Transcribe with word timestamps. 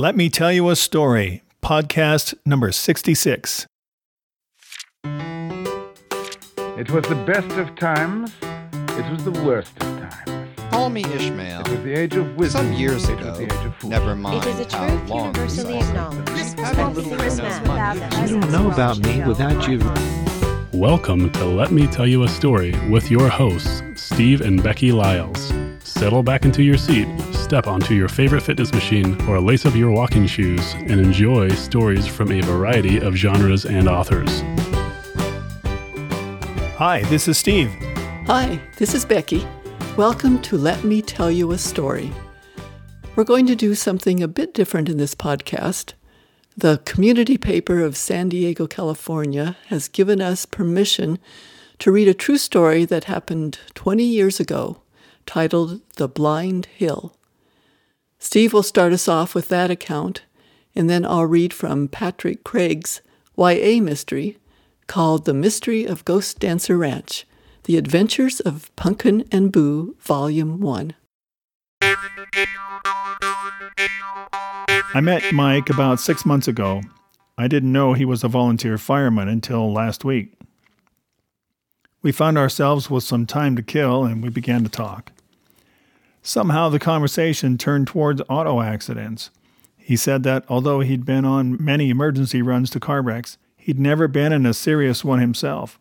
Let 0.00 0.14
Me 0.14 0.30
Tell 0.30 0.52
You 0.52 0.70
a 0.70 0.76
Story, 0.76 1.42
podcast 1.60 2.32
number 2.46 2.70
66. 2.70 3.66
It 5.02 6.88
was 6.92 7.04
the 7.08 7.20
best 7.26 7.50
of 7.58 7.74
times. 7.74 8.30
It 8.72 9.10
was 9.10 9.24
the 9.24 9.32
worst 9.44 9.72
of 9.82 10.08
times. 10.08 10.50
Call 10.70 10.90
me 10.90 11.02
Ishmael. 11.02 11.62
It 11.62 11.68
was 11.68 11.82
the 11.82 11.94
age 11.94 12.14
of 12.14 12.36
wisdom. 12.36 12.66
Some 12.66 12.74
years 12.74 13.08
it 13.08 13.18
ago, 13.18 13.30
was 13.30 13.38
the 13.38 13.44
age 13.46 13.66
of 13.66 13.74
fools. 13.74 13.90
never 13.90 14.14
mind 14.14 14.46
It 14.46 14.46
is 14.46 14.60
a 14.72 14.76
how 14.76 14.86
truth 14.86 15.10
long 15.10 15.34
universally 15.34 15.78
acknowledged. 15.78 16.28
Having 16.28 16.54
Spoken 16.54 16.94
little 16.94 17.10
through 17.10 17.24
his 17.24 17.36
to 17.36 17.42
no 17.42 17.48
mouth 17.48 17.66
money. 17.66 18.00
without 18.00 18.30
You 18.30 18.40
don't 18.40 18.52
know 18.52 18.70
about 18.70 18.98
me 19.00 19.24
without 19.24 19.68
you. 19.68 20.78
Welcome 20.78 21.32
to 21.32 21.44
Let 21.44 21.72
Me 21.72 21.88
Tell 21.88 22.06
You 22.06 22.22
a 22.22 22.28
Story 22.28 22.72
with 22.88 23.10
your 23.10 23.28
hosts, 23.28 23.82
Steve 23.96 24.42
and 24.42 24.62
Becky 24.62 24.92
Lyles. 24.92 25.52
Settle 25.82 26.22
back 26.22 26.44
into 26.44 26.62
your 26.62 26.78
seat, 26.78 27.08
step 27.48 27.66
onto 27.66 27.94
your 27.94 28.08
favorite 28.08 28.42
fitness 28.42 28.74
machine, 28.74 29.18
or 29.26 29.40
lace 29.40 29.64
up 29.64 29.74
your 29.74 29.90
walking 29.90 30.26
shoes 30.26 30.74
and 30.74 31.00
enjoy 31.00 31.48
stories 31.48 32.06
from 32.06 32.30
a 32.30 32.42
variety 32.42 32.98
of 32.98 33.14
genres 33.14 33.64
and 33.64 33.88
authors. 33.88 34.42
Hi, 36.76 37.00
this 37.04 37.26
is 37.26 37.38
Steve. 37.38 37.70
Hi, 38.26 38.60
this 38.76 38.94
is 38.94 39.06
Becky. 39.06 39.46
Welcome 39.96 40.42
to 40.42 40.58
Let 40.58 40.84
Me 40.84 41.00
Tell 41.00 41.30
You 41.30 41.50
a 41.52 41.56
Story. 41.56 42.12
We're 43.16 43.24
going 43.24 43.46
to 43.46 43.56
do 43.56 43.74
something 43.74 44.22
a 44.22 44.28
bit 44.28 44.52
different 44.52 44.90
in 44.90 44.98
this 44.98 45.14
podcast. 45.14 45.94
The 46.54 46.82
community 46.84 47.38
paper 47.38 47.80
of 47.80 47.96
San 47.96 48.28
Diego, 48.28 48.66
California 48.66 49.56
has 49.68 49.88
given 49.88 50.20
us 50.20 50.44
permission 50.44 51.18
to 51.78 51.90
read 51.90 52.08
a 52.08 52.14
true 52.14 52.36
story 52.36 52.84
that 52.84 53.04
happened 53.04 53.58
20 53.72 54.04
years 54.04 54.38
ago, 54.38 54.82
titled 55.24 55.80
The 55.94 56.08
Blind 56.08 56.66
Hill. 56.66 57.14
Steve 58.18 58.52
will 58.52 58.62
start 58.64 58.92
us 58.92 59.06
off 59.08 59.34
with 59.34 59.48
that 59.48 59.70
account, 59.70 60.22
and 60.74 60.90
then 60.90 61.04
I'll 61.04 61.26
read 61.26 61.52
from 61.52 61.88
Patrick 61.88 62.42
Craig's 62.42 63.00
YA 63.36 63.80
mystery 63.80 64.38
called 64.88 65.24
The 65.24 65.34
Mystery 65.34 65.84
of 65.84 66.04
Ghost 66.04 66.40
Dancer 66.40 66.76
Ranch 66.76 67.26
The 67.64 67.76
Adventures 67.76 68.40
of 68.40 68.74
Punkin 68.74 69.26
and 69.30 69.52
Boo, 69.52 69.94
Volume 70.00 70.60
1. 70.60 70.94
I 74.94 75.00
met 75.00 75.32
Mike 75.32 75.70
about 75.70 76.00
six 76.00 76.26
months 76.26 76.48
ago. 76.48 76.82
I 77.36 77.46
didn't 77.46 77.72
know 77.72 77.92
he 77.92 78.04
was 78.04 78.24
a 78.24 78.28
volunteer 78.28 78.78
fireman 78.78 79.28
until 79.28 79.72
last 79.72 80.04
week. 80.04 80.32
We 82.02 82.10
found 82.10 82.36
ourselves 82.36 82.90
with 82.90 83.04
some 83.04 83.26
time 83.26 83.54
to 83.56 83.62
kill 83.62 84.04
and 84.04 84.22
we 84.22 84.28
began 84.28 84.64
to 84.64 84.68
talk. 84.68 85.12
Somehow 86.22 86.68
the 86.68 86.78
conversation 86.78 87.56
turned 87.56 87.86
towards 87.86 88.22
auto 88.28 88.60
accidents. 88.60 89.30
He 89.76 89.96
said 89.96 90.22
that 90.24 90.44
although 90.48 90.80
he'd 90.80 91.06
been 91.06 91.24
on 91.24 91.62
many 91.62 91.90
emergency 91.90 92.42
runs 92.42 92.70
to 92.70 92.80
car 92.80 93.00
wrecks, 93.00 93.38
he'd 93.56 93.78
never 93.78 94.06
been 94.08 94.32
in 94.32 94.44
a 94.44 94.52
serious 94.52 95.04
one 95.04 95.20
himself. 95.20 95.78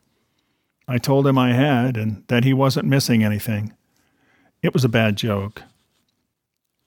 I 0.88 0.98
told 0.98 1.28
him 1.28 1.38
I 1.38 1.54
had 1.54 1.98
and 1.98 2.24
that 2.28 2.46
he 2.46 2.54
wasn't 2.54 2.88
missing 2.88 3.24
anything. 3.24 3.74
It 4.62 4.74
was 4.74 4.86
a 4.86 4.90
bad 4.90 5.18
joke. 5.18 5.64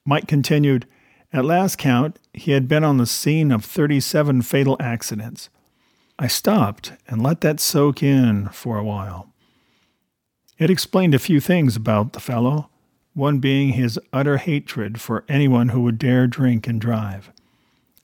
Mike 0.07 0.27
continued, 0.27 0.87
At 1.33 1.45
last 1.45 1.77
count, 1.77 2.19
he 2.33 2.53
had 2.53 2.67
been 2.67 2.85
on 2.85 2.97
the 2.97 3.07
scene 3.07 3.53
of 3.53 3.65
37 3.65 4.43
fatal 4.43 4.77
accidents. 4.81 5.51
I 6.19 6.27
stopped 6.27 6.93
and 7.07 7.23
let 7.23 7.43
that 7.43 7.61
soak 7.61 8.03
in 8.03 8.49
for 8.49 8.79
a 8.79 8.85
while. 8.85 9.33
It 10.59 10.71
explained 10.71 11.15
a 11.15 11.19
few 11.19 11.41
things 11.41 11.77
about 11.77 12.13
the 12.13 12.21
fellow, 12.21 12.71
one 13.15 13.39
being 13.39 13.71
his 13.71 13.99
utter 14.13 14.37
hatred 14.37 15.01
for 15.01 15.25
anyone 15.29 15.71
who 15.71 15.83
would 15.83 15.99
dare 15.99 16.27
drink 16.27 16.67
and 16.67 16.81
drive. 16.81 17.31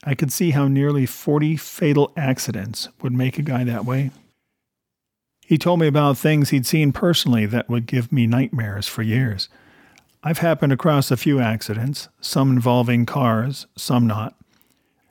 I 0.04 0.14
could 0.14 0.32
see 0.32 0.50
how 0.50 0.68
nearly 0.68 1.06
40 1.06 1.56
fatal 1.56 2.12
accidents 2.16 2.88
would 3.02 3.12
make 3.12 3.38
a 3.38 3.42
guy 3.42 3.64
that 3.64 3.84
way. 3.84 4.10
He 5.46 5.58
told 5.58 5.80
me 5.80 5.86
about 5.86 6.18
things 6.18 6.50
he'd 6.50 6.66
seen 6.66 6.92
personally 6.92 7.46
that 7.46 7.68
would 7.68 7.86
give 7.86 8.10
me 8.10 8.26
nightmares 8.26 8.88
for 8.88 9.02
years. 9.02 9.48
I've 10.22 10.38
happened 10.38 10.72
across 10.72 11.10
a 11.10 11.16
few 11.16 11.38
accidents, 11.38 12.08
some 12.20 12.50
involving 12.50 13.06
cars, 13.06 13.66
some 13.76 14.08
not. 14.08 14.34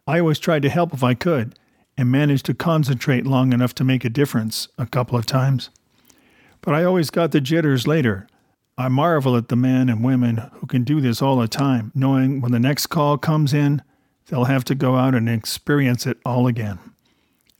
I 0.05 0.19
always 0.19 0.39
tried 0.39 0.61
to 0.63 0.69
help 0.69 0.93
if 0.93 1.03
I 1.03 1.13
could, 1.13 1.57
and 1.97 2.11
managed 2.11 2.45
to 2.47 2.53
concentrate 2.53 3.25
long 3.25 3.53
enough 3.53 3.73
to 3.75 3.85
make 3.85 4.03
a 4.03 4.09
difference 4.09 4.67
a 4.77 4.85
couple 4.85 5.17
of 5.17 5.25
times. 5.25 5.69
But 6.59 6.73
I 6.73 6.83
always 6.83 7.09
got 7.09 7.31
the 7.31 7.39
jitters 7.39 7.87
later. 7.87 8.27
I 8.77 8.89
marvel 8.89 9.37
at 9.37 9.47
the 9.47 9.55
men 9.55 9.87
and 9.87 10.03
women 10.03 10.37
who 10.53 10.67
can 10.67 10.83
do 10.83 10.99
this 10.99 11.21
all 11.21 11.37
the 11.37 11.47
time, 11.47 11.91
knowing 11.95 12.41
when 12.41 12.51
the 12.51 12.59
next 12.59 12.87
call 12.87 13.17
comes 13.17 13.53
in, 13.53 13.81
they'll 14.27 14.45
have 14.45 14.65
to 14.65 14.75
go 14.75 14.95
out 14.95 15.15
and 15.15 15.29
experience 15.29 16.05
it 16.05 16.17
all 16.25 16.45
again. 16.47 16.79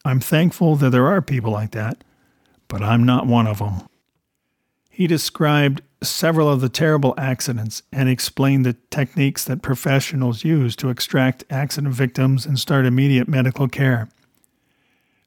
I'm 0.03 0.19
thankful 0.19 0.75
that 0.75 0.89
there 0.89 1.07
are 1.07 1.21
people 1.21 1.51
like 1.51 1.71
that, 1.71 2.03
but 2.67 2.83
I'm 2.83 3.05
not 3.05 3.27
one 3.27 3.47
of 3.47 3.59
them. 3.59 3.87
He 4.89 5.07
described 5.07 5.81
several 6.03 6.49
of 6.49 6.61
the 6.61 6.69
terrible 6.69 7.13
accidents 7.17 7.81
and 7.91 8.09
explained 8.09 8.65
the 8.65 8.77
techniques 8.91 9.43
that 9.45 9.61
professionals 9.61 10.43
use 10.43 10.75
to 10.75 10.89
extract 10.89 11.43
accident 11.49 11.93
victims 11.93 12.45
and 12.45 12.59
start 12.59 12.85
immediate 12.85 13.27
medical 13.27 13.67
care. 13.67 14.09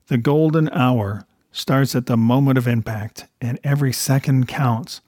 The 0.06 0.18
golden 0.18 0.68
hour 0.70 1.26
starts 1.50 1.94
at 1.96 2.06
the 2.06 2.16
moment 2.16 2.58
of 2.58 2.68
impact, 2.68 3.26
and 3.40 3.58
every 3.64 3.92
second 3.92 4.46
counts. 4.48 5.00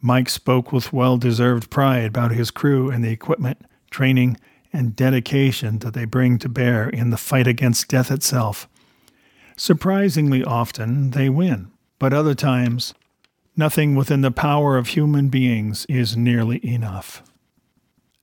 Mike 0.00 0.30
spoke 0.30 0.72
with 0.72 0.92
well 0.92 1.16
deserved 1.16 1.70
pride 1.70 2.06
about 2.06 2.32
his 2.32 2.50
crew 2.50 2.90
and 2.90 3.04
the 3.04 3.10
equipment, 3.10 3.58
training, 3.90 4.36
and 4.72 4.96
dedication 4.96 5.78
that 5.80 5.94
they 5.94 6.04
bring 6.04 6.38
to 6.38 6.48
bear 6.48 6.88
in 6.88 7.10
the 7.10 7.16
fight 7.16 7.46
against 7.46 7.88
death 7.88 8.10
itself. 8.10 8.68
Surprisingly 9.56 10.42
often, 10.42 11.10
they 11.10 11.28
win, 11.28 11.70
but 11.98 12.12
other 12.12 12.34
times, 12.34 12.94
nothing 13.56 13.94
within 13.94 14.22
the 14.22 14.30
power 14.30 14.78
of 14.78 14.88
human 14.88 15.28
beings 15.28 15.84
is 15.88 16.16
nearly 16.16 16.64
enough. 16.66 17.22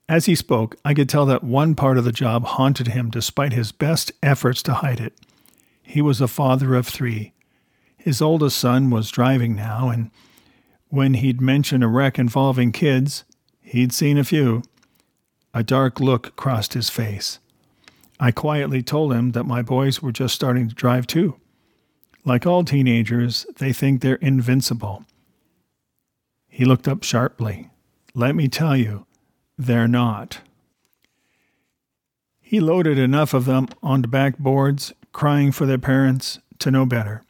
As 0.09 0.25
he 0.25 0.35
spoke, 0.35 0.77
I 0.85 0.93
could 0.93 1.09
tell 1.09 1.25
that 1.25 1.43
one 1.43 1.75
part 1.75 1.97
of 1.97 2.05
the 2.05 2.13
job 2.13 2.45
haunted 2.45 2.87
him 2.87 3.09
despite 3.09 3.51
his 3.51 3.73
best 3.73 4.11
efforts 4.23 4.63
to 4.63 4.75
hide 4.75 5.01
it. 5.01 5.13
He 5.83 6.01
was 6.01 6.21
a 6.21 6.27
father 6.27 6.75
of 6.75 6.87
three. 6.87 7.33
His 7.97 8.21
oldest 8.21 8.57
son 8.57 8.89
was 8.89 9.11
driving 9.11 9.53
now, 9.53 9.89
and 9.89 10.09
when 10.89 11.15
he'd 11.15 11.41
mention 11.41 11.83
a 11.83 11.87
wreck 11.87 12.17
involving 12.17 12.71
kids, 12.71 13.23
he'd 13.61 13.93
seen 13.93 14.17
a 14.17 14.23
few. 14.23 14.63
A 15.53 15.63
dark 15.63 15.99
look 15.99 16.35
crossed 16.35 16.73
his 16.73 16.89
face. 16.89 17.39
I 18.19 18.31
quietly 18.31 18.81
told 18.81 19.13
him 19.13 19.31
that 19.31 19.43
my 19.43 19.61
boys 19.61 20.01
were 20.01 20.11
just 20.11 20.35
starting 20.35 20.69
to 20.69 20.75
drive 20.75 21.07
too. 21.07 21.35
Like 22.25 22.45
all 22.45 22.63
teenagers, 22.63 23.45
they 23.57 23.71
think 23.71 24.01
they're 24.01 24.15
invincible. 24.15 25.05
He 26.47 26.65
looked 26.65 26.87
up 26.87 27.03
sharply. 27.03 27.69
Let 28.13 28.35
me 28.35 28.47
tell 28.47 28.75
you, 28.75 29.05
they're 29.57 29.87
not. 29.87 30.39
He 32.41 32.59
loaded 32.59 32.97
enough 32.97 33.33
of 33.33 33.45
them 33.45 33.67
onto 33.83 34.09
backboards, 34.09 34.93
crying 35.11 35.51
for 35.51 35.65
their 35.65 35.77
parents, 35.77 36.39
to 36.59 36.71
know 36.71 36.85
better. 36.85 37.23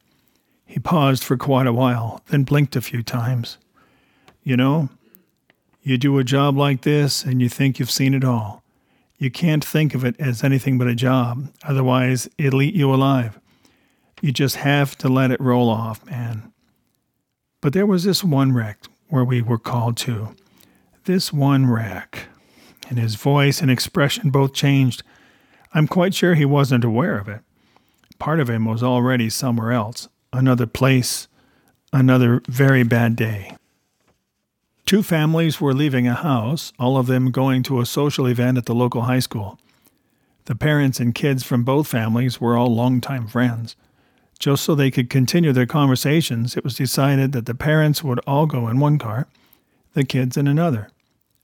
He 0.67 0.79
paused 0.79 1.23
for 1.23 1.37
quite 1.37 1.65
a 1.65 1.73
while, 1.73 2.21
then 2.27 2.43
blinked 2.43 2.75
a 2.75 2.81
few 2.81 3.01
times. 3.01 3.57
You 4.43 4.57
know, 4.57 4.89
you 5.81 5.97
do 5.97 6.19
a 6.19 6.23
job 6.23 6.57
like 6.57 6.81
this 6.81 7.23
and 7.23 7.41
you 7.41 7.49
think 7.49 7.79
you've 7.79 7.89
seen 7.89 8.13
it 8.13 8.23
all. 8.23 8.61
You 9.17 9.31
can't 9.31 9.65
think 9.65 9.95
of 9.95 10.05
it 10.05 10.15
as 10.19 10.43
anything 10.43 10.77
but 10.77 10.87
a 10.87 10.93
job, 10.93 11.49
otherwise, 11.63 12.29
it'll 12.37 12.61
eat 12.61 12.75
you 12.75 12.93
alive. 12.93 13.39
You 14.21 14.31
just 14.31 14.57
have 14.57 14.97
to 14.99 15.09
let 15.09 15.31
it 15.31 15.41
roll 15.41 15.69
off, 15.69 16.05
man. 16.05 16.51
But 17.61 17.73
there 17.73 17.85
was 17.85 18.03
this 18.03 18.23
one 18.23 18.51
wreck 18.53 18.79
where 19.07 19.23
we 19.23 19.41
were 19.41 19.57
called 19.57 19.97
to. 19.97 20.35
This 21.05 21.31
one 21.31 21.69
wreck. 21.69 22.27
And 22.89 22.99
his 22.99 23.15
voice 23.15 23.61
and 23.61 23.71
expression 23.71 24.29
both 24.29 24.53
changed. 24.53 25.03
I'm 25.73 25.87
quite 25.87 26.13
sure 26.13 26.35
he 26.35 26.45
wasn't 26.45 26.83
aware 26.83 27.17
of 27.17 27.27
it. 27.27 27.41
Part 28.19 28.39
of 28.39 28.49
him 28.49 28.65
was 28.65 28.83
already 28.83 29.29
somewhere 29.29 29.71
else, 29.71 30.09
another 30.33 30.67
place, 30.67 31.27
another 31.93 32.41
very 32.47 32.83
bad 32.83 33.15
day. 33.15 33.55
Two 34.85 35.03
families 35.03 35.59
were 35.59 35.73
leaving 35.73 36.07
a 36.07 36.13
house, 36.13 36.71
all 36.79 36.97
of 36.97 37.07
them 37.07 37.31
going 37.31 37.61
to 37.63 37.81
a 37.81 37.85
social 37.85 38.25
event 38.25 38.57
at 38.57 38.65
the 38.65 38.75
local 38.75 39.01
high 39.01 39.19
school. 39.19 39.59
The 40.45 40.55
parents 40.55 41.01
and 41.01 41.13
kids 41.13 41.43
from 41.43 41.65
both 41.65 41.87
families 41.87 42.39
were 42.39 42.55
all 42.55 42.73
longtime 42.73 43.27
friends. 43.27 43.75
Just 44.39 44.63
so 44.63 44.75
they 44.75 44.91
could 44.91 45.09
continue 45.09 45.51
their 45.51 45.65
conversations, 45.65 46.55
it 46.55 46.63
was 46.63 46.75
decided 46.75 47.33
that 47.33 47.47
the 47.47 47.55
parents 47.55 48.03
would 48.03 48.19
all 48.19 48.45
go 48.45 48.69
in 48.69 48.79
one 48.79 48.97
car, 48.97 49.27
the 49.93 50.05
kids 50.05 50.37
in 50.37 50.47
another. 50.47 50.89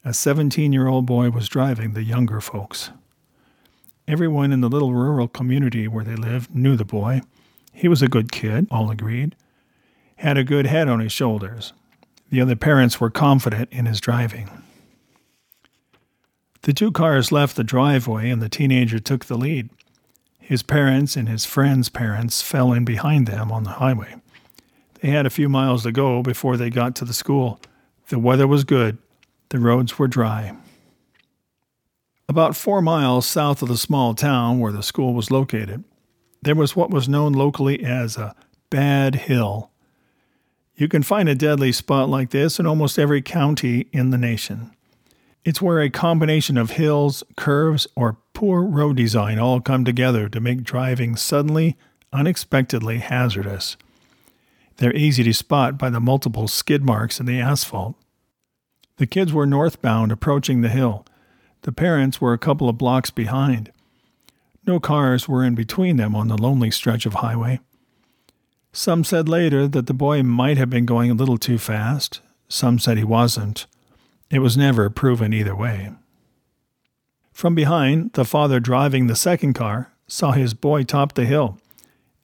A 0.06 0.14
17 0.14 0.72
year 0.72 0.88
old 0.88 1.06
boy 1.06 1.30
was 1.30 1.50
driving 1.50 1.94
the 1.94 2.04
younger 2.04 2.40
folks. 2.40 2.92
Everyone 4.08 4.52
in 4.52 4.62
the 4.62 4.70
little 4.70 4.94
rural 4.94 5.28
community 5.28 5.88
where 5.88 6.04
they 6.04 6.16
lived 6.16 6.54
knew 6.54 6.76
the 6.76 6.86
boy. 6.86 7.22
He 7.74 7.88
was 7.88 8.02
a 8.02 8.08
good 8.08 8.32
kid, 8.32 8.68
all 8.72 8.90
agreed. 8.92 9.36
Had 10.18 10.38
a 10.38 10.44
good 10.44 10.68
head 10.68 10.88
on 10.88 11.00
his 11.00 11.12
shoulders. 11.12 11.74
The 12.30 12.40
other 12.40 12.56
parents 12.56 13.02
were 13.02 13.10
confident 13.10 13.70
in 13.72 13.86
his 13.86 14.00
driving. 14.00 14.50
The 16.62 16.74
two 16.74 16.92
cars 16.92 17.32
left 17.32 17.58
the 17.58 17.64
driveway 17.64 18.30
and 18.30 18.42
the 18.42 18.48
teenager 18.48 19.00
took 19.00 19.26
the 19.26 19.38
lead. 19.38 19.70
His 20.40 20.64
parents 20.64 21.16
and 21.16 21.28
his 21.28 21.46
friend's 21.46 21.90
parents 21.90 22.42
fell 22.42 22.72
in 22.72 22.86
behind 22.86 23.28
them 23.28 23.52
on 23.52 23.64
the 23.64 23.72
highway. 23.72 24.16
They 25.02 25.10
had 25.10 25.26
a 25.26 25.30
few 25.30 25.50
miles 25.50 25.84
to 25.84 25.92
go 25.92 26.24
before 26.24 26.56
they 26.56 26.70
got 26.70 26.96
to 26.98 27.06
the 27.06 27.14
school. 27.14 27.60
The 28.08 28.20
weather 28.20 28.48
was 28.48 28.64
good, 28.64 28.98
the 29.50 29.60
roads 29.60 30.00
were 30.00 30.08
dry. 30.08 30.56
About 32.30 32.56
four 32.56 32.82
miles 32.82 33.26
south 33.26 33.62
of 33.62 33.68
the 33.68 33.78
small 33.78 34.14
town 34.14 34.60
where 34.60 34.72
the 34.72 34.84
school 34.84 35.14
was 35.14 35.30
located, 35.30 35.84
there 36.44 36.56
was 36.56 36.76
what 36.76 36.90
was 36.90 37.10
known 37.10 37.34
locally 37.34 37.84
as 37.84 38.18
a 38.18 38.36
bad 38.70 39.16
hill. 39.16 39.72
You 40.76 40.88
can 40.88 41.04
find 41.04 41.30
a 41.30 41.36
deadly 41.36 41.72
spot 41.72 42.10
like 42.10 42.32
this 42.32 42.60
in 42.60 42.66
almost 42.66 42.98
every 42.98 43.22
county 43.22 43.88
in 43.92 44.10
the 44.10 44.18
nation. 44.18 44.72
It's 45.46 45.62
where 45.62 45.82
a 45.82 45.90
combination 45.90 46.58
of 46.58 46.72
hills, 46.72 47.24
curves, 47.36 47.86
or 47.96 48.18
poor 48.34 48.64
road 48.64 48.98
design 48.98 49.40
all 49.40 49.62
come 49.62 49.86
together 49.86 50.30
to 50.30 50.40
make 50.40 50.64
driving 50.64 51.16
suddenly, 51.16 51.78
unexpectedly 52.12 53.00
hazardous. 53.00 53.78
They're 54.78 54.96
easy 54.96 55.24
to 55.24 55.34
spot 55.34 55.78
by 55.78 55.90
the 55.90 56.00
multiple 56.00 56.48
skid 56.48 56.84
marks 56.84 57.20
in 57.20 57.26
the 57.26 57.40
asphalt. 57.40 57.96
The 58.98 59.06
kids 59.06 59.34
were 59.34 59.46
northbound 59.46 60.12
approaching 60.12 60.62
the 60.62 60.70
hill. 60.70 61.06
The 61.62 61.72
parents 61.72 62.20
were 62.20 62.34
a 62.34 62.40
couple 62.40 62.70
of 62.70 62.78
blocks 62.78 63.12
behind. 63.12 63.72
No 64.66 64.80
cars 64.80 65.28
were 65.28 65.44
in 65.44 65.56
between 65.56 65.98
them 65.98 66.16
on 66.16 66.28
the 66.28 66.38
lonely 66.38 66.72
stretch 66.72 67.06
of 67.06 67.16
highway. 67.16 67.60
Some 68.72 69.04
said 69.04 69.30
later 69.30 69.68
that 69.68 69.88
the 69.88 69.94
boy 69.94 70.24
might 70.24 70.58
have 70.58 70.70
been 70.70 70.86
going 70.86 71.12
a 71.12 71.16
little 71.16 71.38
too 71.38 71.58
fast. 71.58 72.22
Some 72.48 72.80
said 72.80 72.98
he 72.98 73.04
wasn't. 73.04 73.68
It 74.30 74.40
was 74.40 74.58
never 74.58 74.90
proven 74.90 75.34
either 75.34 75.56
way. 75.56 75.92
From 77.32 77.56
behind, 77.56 78.14
the 78.14 78.26
father 78.26 78.60
driving 78.60 79.08
the 79.08 79.16
second 79.16 79.54
car 79.54 79.92
saw 80.08 80.32
his 80.32 80.54
boy 80.54 80.84
top 80.84 81.14
the 81.14 81.26
hill. 81.26 81.60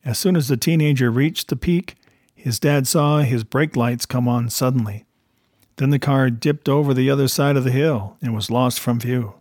As 0.05 0.17
soon 0.17 0.35
as 0.35 0.47
the 0.47 0.57
teenager 0.57 1.11
reached 1.11 1.49
the 1.49 1.55
peak, 1.55 1.95
his 2.33 2.59
dad 2.59 2.87
saw 2.87 3.19
his 3.19 3.43
brake 3.43 3.75
lights 3.75 4.05
come 4.05 4.27
on 4.27 4.49
suddenly. 4.49 5.05
Then 5.75 5.89
the 5.89 5.99
car 5.99 6.29
dipped 6.29 6.69
over 6.69 6.93
the 6.93 7.09
other 7.09 7.27
side 7.27 7.57
of 7.57 7.63
the 7.63 7.71
hill 7.71 8.17
and 8.21 8.33
was 8.33 8.49
lost 8.49 8.79
from 8.79 8.99
view. 8.99 9.35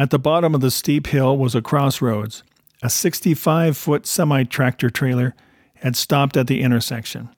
At 0.00 0.08
the 0.08 0.18
bottom 0.18 0.54
of 0.54 0.62
the 0.62 0.70
steep 0.70 1.08
hill 1.08 1.36
was 1.36 1.54
a 1.54 1.60
crossroads. 1.60 2.42
A 2.82 2.88
65 2.88 3.76
foot 3.76 4.06
semi 4.06 4.44
tractor 4.44 4.88
trailer 4.88 5.34
had 5.74 5.94
stopped 5.94 6.38
at 6.38 6.46
the 6.46 6.62
intersection. 6.62 7.28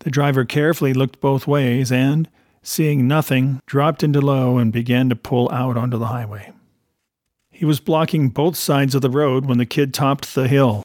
The 0.00 0.10
driver 0.10 0.44
carefully 0.44 0.92
looked 0.92 1.20
both 1.20 1.46
ways 1.46 1.92
and, 1.92 2.28
seeing 2.64 3.06
nothing, 3.06 3.60
dropped 3.66 4.02
into 4.02 4.20
low 4.20 4.58
and 4.58 4.72
began 4.72 5.08
to 5.08 5.14
pull 5.14 5.48
out 5.52 5.76
onto 5.76 5.96
the 5.96 6.08
highway. 6.08 6.52
He 7.52 7.64
was 7.64 7.78
blocking 7.78 8.28
both 8.28 8.56
sides 8.56 8.96
of 8.96 9.00
the 9.00 9.08
road 9.08 9.46
when 9.46 9.58
the 9.58 9.64
kid 9.64 9.94
topped 9.94 10.34
the 10.34 10.48
hill. 10.48 10.82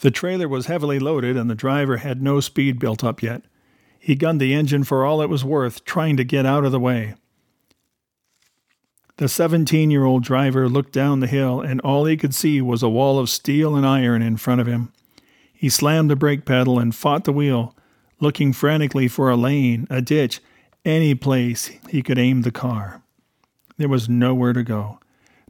The 0.00 0.10
trailer 0.10 0.48
was 0.48 0.66
heavily 0.66 0.98
loaded 0.98 1.34
and 1.34 1.48
the 1.48 1.54
driver 1.54 1.96
had 1.96 2.20
no 2.20 2.40
speed 2.40 2.78
built 2.78 3.02
up 3.02 3.22
yet. 3.22 3.40
He 3.98 4.16
gunned 4.16 4.38
the 4.38 4.52
engine 4.52 4.84
for 4.84 5.06
all 5.06 5.22
it 5.22 5.30
was 5.30 5.46
worth, 5.46 5.86
trying 5.86 6.18
to 6.18 6.24
get 6.24 6.44
out 6.44 6.66
of 6.66 6.72
the 6.72 6.78
way. 6.78 7.14
The 9.22 9.28
17 9.28 9.88
year 9.92 10.04
old 10.04 10.24
driver 10.24 10.68
looked 10.68 10.90
down 10.90 11.20
the 11.20 11.28
hill, 11.28 11.60
and 11.60 11.80
all 11.82 12.06
he 12.06 12.16
could 12.16 12.34
see 12.34 12.60
was 12.60 12.82
a 12.82 12.88
wall 12.88 13.20
of 13.20 13.30
steel 13.30 13.76
and 13.76 13.86
iron 13.86 14.20
in 14.20 14.36
front 14.36 14.60
of 14.60 14.66
him. 14.66 14.92
He 15.54 15.68
slammed 15.68 16.10
the 16.10 16.16
brake 16.16 16.44
pedal 16.44 16.80
and 16.80 16.92
fought 16.92 17.22
the 17.22 17.32
wheel, 17.32 17.76
looking 18.18 18.52
frantically 18.52 19.06
for 19.06 19.30
a 19.30 19.36
lane, 19.36 19.86
a 19.88 20.02
ditch, 20.02 20.40
any 20.84 21.14
place 21.14 21.70
he 21.88 22.02
could 22.02 22.18
aim 22.18 22.42
the 22.42 22.50
car. 22.50 23.00
There 23.76 23.88
was 23.88 24.08
nowhere 24.08 24.54
to 24.54 24.64
go. 24.64 24.98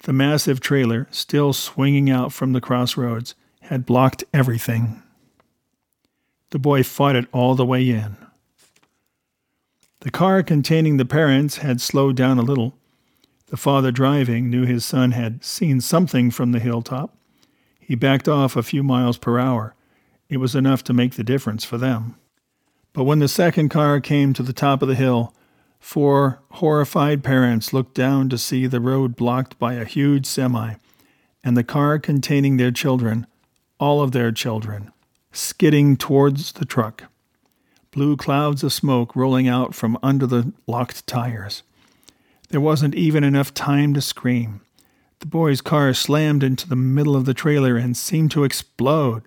The 0.02 0.12
massive 0.12 0.60
trailer, 0.60 1.08
still 1.10 1.54
swinging 1.54 2.10
out 2.10 2.30
from 2.30 2.52
the 2.52 2.60
crossroads, 2.60 3.34
had 3.62 3.86
blocked 3.86 4.22
everything. 4.34 5.02
The 6.50 6.58
boy 6.58 6.82
fought 6.82 7.16
it 7.16 7.26
all 7.32 7.54
the 7.54 7.64
way 7.64 7.88
in. 7.88 8.18
The 10.00 10.10
car 10.10 10.42
containing 10.42 10.98
the 10.98 11.06
parents 11.06 11.56
had 11.56 11.80
slowed 11.80 12.16
down 12.16 12.38
a 12.38 12.42
little 12.42 12.74
the 13.52 13.58
father 13.58 13.92
driving 13.92 14.48
knew 14.48 14.64
his 14.64 14.82
son 14.82 15.10
had 15.10 15.44
seen 15.44 15.78
something 15.78 16.30
from 16.30 16.52
the 16.52 16.58
hilltop. 16.58 17.14
He 17.78 17.94
backed 17.94 18.26
off 18.26 18.56
a 18.56 18.62
few 18.62 18.82
miles 18.82 19.18
per 19.18 19.38
hour. 19.38 19.74
It 20.30 20.38
was 20.38 20.54
enough 20.54 20.82
to 20.84 20.94
make 20.94 21.16
the 21.16 21.22
difference 21.22 21.62
for 21.62 21.76
them. 21.76 22.16
But 22.94 23.04
when 23.04 23.18
the 23.18 23.28
second 23.28 23.68
car 23.68 24.00
came 24.00 24.32
to 24.32 24.42
the 24.42 24.54
top 24.54 24.80
of 24.80 24.88
the 24.88 24.94
hill, 24.94 25.34
four 25.78 26.40
horrified 26.52 27.22
parents 27.22 27.74
looked 27.74 27.94
down 27.94 28.30
to 28.30 28.38
see 28.38 28.66
the 28.66 28.80
road 28.80 29.16
blocked 29.16 29.58
by 29.58 29.74
a 29.74 29.84
huge 29.84 30.24
semi, 30.24 30.76
and 31.44 31.54
the 31.54 31.62
car 31.62 31.98
containing 31.98 32.56
their 32.56 32.72
children, 32.72 33.26
all 33.78 34.00
of 34.00 34.12
their 34.12 34.32
children, 34.32 34.90
skidding 35.30 35.98
towards 35.98 36.52
the 36.52 36.64
truck. 36.64 37.04
Blue 37.90 38.16
clouds 38.16 38.62
of 38.62 38.72
smoke 38.72 39.14
rolling 39.14 39.46
out 39.46 39.74
from 39.74 39.98
under 40.02 40.26
the 40.26 40.54
locked 40.66 41.06
tires. 41.06 41.62
There 42.52 42.60
wasn't 42.60 42.94
even 42.94 43.24
enough 43.24 43.54
time 43.54 43.94
to 43.94 44.02
scream. 44.02 44.60
The 45.20 45.26
boy's 45.26 45.62
car 45.62 45.94
slammed 45.94 46.42
into 46.42 46.68
the 46.68 46.76
middle 46.76 47.16
of 47.16 47.24
the 47.24 47.32
trailer 47.32 47.78
and 47.78 47.96
seemed 47.96 48.30
to 48.32 48.44
explode. 48.44 49.22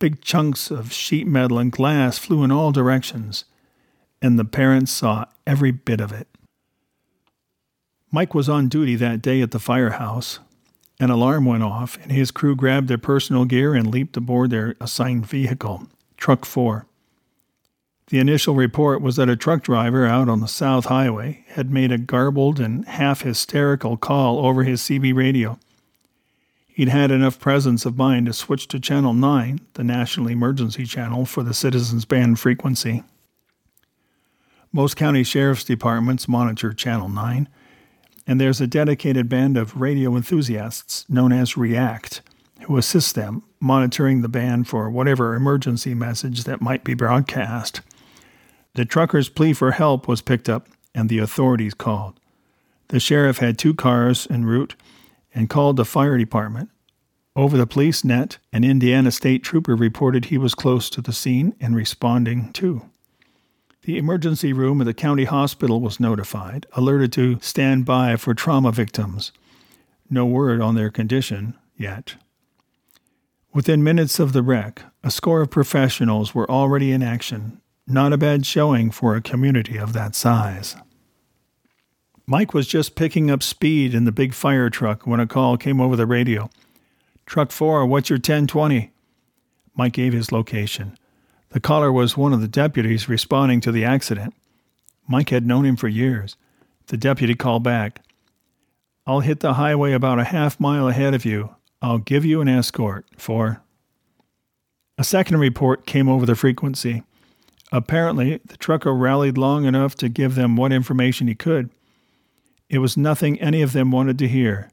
Big 0.00 0.20
chunks 0.22 0.68
of 0.68 0.92
sheet 0.92 1.28
metal 1.28 1.60
and 1.60 1.70
glass 1.70 2.18
flew 2.18 2.42
in 2.42 2.50
all 2.50 2.72
directions, 2.72 3.44
and 4.20 4.40
the 4.40 4.44
parents 4.44 4.90
saw 4.90 5.26
every 5.46 5.70
bit 5.70 6.00
of 6.00 6.10
it. 6.10 6.26
Mike 8.10 8.34
was 8.34 8.48
on 8.48 8.68
duty 8.68 8.96
that 8.96 9.22
day 9.22 9.40
at 9.40 9.52
the 9.52 9.60
firehouse. 9.60 10.40
An 10.98 11.10
alarm 11.10 11.44
went 11.44 11.62
off, 11.62 11.96
and 12.02 12.10
his 12.10 12.32
crew 12.32 12.56
grabbed 12.56 12.88
their 12.88 12.98
personal 12.98 13.44
gear 13.44 13.72
and 13.72 13.86
leaped 13.88 14.16
aboard 14.16 14.50
their 14.50 14.74
assigned 14.80 15.26
vehicle, 15.26 15.86
Truck 16.16 16.44
4. 16.44 16.87
The 18.08 18.20
initial 18.20 18.54
report 18.54 19.02
was 19.02 19.16
that 19.16 19.28
a 19.28 19.36
truck 19.36 19.62
driver 19.62 20.06
out 20.06 20.30
on 20.30 20.40
the 20.40 20.48
South 20.48 20.86
Highway 20.86 21.44
had 21.48 21.70
made 21.70 21.92
a 21.92 21.98
garbled 21.98 22.58
and 22.58 22.86
half 22.86 23.20
hysterical 23.20 23.98
call 23.98 24.46
over 24.46 24.64
his 24.64 24.80
CB 24.80 25.14
radio. 25.14 25.58
He'd 26.66 26.88
had 26.88 27.10
enough 27.10 27.38
presence 27.38 27.84
of 27.84 27.98
mind 27.98 28.24
to 28.26 28.32
switch 28.32 28.66
to 28.68 28.80
Channel 28.80 29.12
9, 29.12 29.60
the 29.74 29.84
national 29.84 30.28
emergency 30.28 30.86
channel 30.86 31.26
for 31.26 31.42
the 31.42 31.52
Citizens 31.52 32.06
Band 32.06 32.40
frequency. 32.40 33.02
Most 34.72 34.96
county 34.96 35.22
sheriff's 35.22 35.64
departments 35.64 36.28
monitor 36.28 36.72
Channel 36.72 37.10
9, 37.10 37.46
and 38.26 38.40
there's 38.40 38.60
a 38.60 38.66
dedicated 38.66 39.28
band 39.28 39.58
of 39.58 39.78
radio 39.78 40.16
enthusiasts 40.16 41.04
known 41.10 41.32
as 41.32 41.58
REACT 41.58 42.22
who 42.62 42.78
assist 42.78 43.14
them, 43.14 43.42
monitoring 43.60 44.22
the 44.22 44.28
band 44.28 44.66
for 44.66 44.88
whatever 44.88 45.34
emergency 45.34 45.94
message 45.94 46.44
that 46.44 46.62
might 46.62 46.84
be 46.84 46.94
broadcast. 46.94 47.82
The 48.78 48.84
trucker's 48.84 49.28
plea 49.28 49.54
for 49.54 49.72
help 49.72 50.06
was 50.06 50.22
picked 50.22 50.48
up 50.48 50.68
and 50.94 51.08
the 51.08 51.18
authorities 51.18 51.74
called. 51.74 52.20
The 52.90 53.00
sheriff 53.00 53.38
had 53.38 53.58
two 53.58 53.74
cars 53.74 54.28
en 54.30 54.44
route 54.44 54.76
and 55.34 55.50
called 55.50 55.76
the 55.76 55.84
fire 55.84 56.16
department. 56.16 56.70
Over 57.34 57.56
the 57.56 57.66
police 57.66 58.04
net, 58.04 58.38
an 58.52 58.62
Indiana 58.62 59.10
state 59.10 59.42
trooper 59.42 59.74
reported 59.74 60.26
he 60.26 60.38
was 60.38 60.54
close 60.54 60.88
to 60.90 61.00
the 61.00 61.12
scene 61.12 61.56
and 61.60 61.74
responding 61.74 62.52
too. 62.52 62.88
The 63.82 63.98
emergency 63.98 64.52
room 64.52 64.80
of 64.80 64.86
the 64.86 64.94
county 64.94 65.24
hospital 65.24 65.80
was 65.80 65.98
notified, 65.98 66.64
alerted 66.74 67.10
to 67.14 67.40
stand 67.40 67.84
by 67.84 68.14
for 68.14 68.32
trauma 68.32 68.70
victims. 68.70 69.32
No 70.08 70.24
word 70.24 70.60
on 70.60 70.76
their 70.76 70.90
condition 70.90 71.58
yet. 71.76 72.14
Within 73.52 73.82
minutes 73.82 74.20
of 74.20 74.32
the 74.32 74.42
wreck, 74.42 74.84
a 75.02 75.10
score 75.10 75.40
of 75.40 75.50
professionals 75.50 76.32
were 76.32 76.48
already 76.48 76.92
in 76.92 77.02
action, 77.02 77.60
not 77.90 78.12
a 78.12 78.18
bad 78.18 78.44
showing 78.44 78.90
for 78.90 79.14
a 79.14 79.22
community 79.22 79.76
of 79.76 79.92
that 79.92 80.14
size. 80.14 80.76
Mike 82.26 82.52
was 82.52 82.66
just 82.66 82.94
picking 82.94 83.30
up 83.30 83.42
speed 83.42 83.94
in 83.94 84.04
the 84.04 84.12
big 84.12 84.34
fire 84.34 84.68
truck 84.68 85.06
when 85.06 85.20
a 85.20 85.26
call 85.26 85.56
came 85.56 85.80
over 85.80 85.96
the 85.96 86.06
radio. 86.06 86.50
Truck 87.24 87.50
4, 87.50 87.86
what's 87.86 88.10
your 88.10 88.18
1020? 88.18 88.90
Mike 89.74 89.92
gave 89.92 90.12
his 90.12 90.30
location. 90.30 90.98
The 91.50 91.60
caller 91.60 91.90
was 91.90 92.16
one 92.16 92.34
of 92.34 92.42
the 92.42 92.48
deputies 92.48 93.08
responding 93.08 93.60
to 93.62 93.72
the 93.72 93.84
accident. 93.84 94.34
Mike 95.06 95.30
had 95.30 95.46
known 95.46 95.64
him 95.64 95.76
for 95.76 95.88
years. 95.88 96.36
The 96.88 96.98
deputy 96.98 97.34
called 97.34 97.62
back. 97.62 98.04
I'll 99.06 99.20
hit 99.20 99.40
the 99.40 99.54
highway 99.54 99.92
about 99.92 100.18
a 100.18 100.24
half 100.24 100.60
mile 100.60 100.88
ahead 100.88 101.14
of 101.14 101.24
you. 101.24 101.54
I'll 101.80 101.98
give 101.98 102.26
you 102.26 102.42
an 102.42 102.48
escort 102.48 103.06
for. 103.16 103.62
A 104.98 105.04
second 105.04 105.38
report 105.38 105.86
came 105.86 106.08
over 106.08 106.26
the 106.26 106.34
frequency. 106.34 107.04
Apparently, 107.70 108.40
the 108.44 108.56
trucker 108.56 108.94
rallied 108.94 109.36
long 109.36 109.64
enough 109.64 109.94
to 109.96 110.08
give 110.08 110.34
them 110.34 110.56
what 110.56 110.72
information 110.72 111.28
he 111.28 111.34
could. 111.34 111.70
It 112.68 112.78
was 112.78 112.96
nothing 112.96 113.40
any 113.40 113.62
of 113.62 113.72
them 113.72 113.90
wanted 113.90 114.18
to 114.18 114.28
hear. 114.28 114.70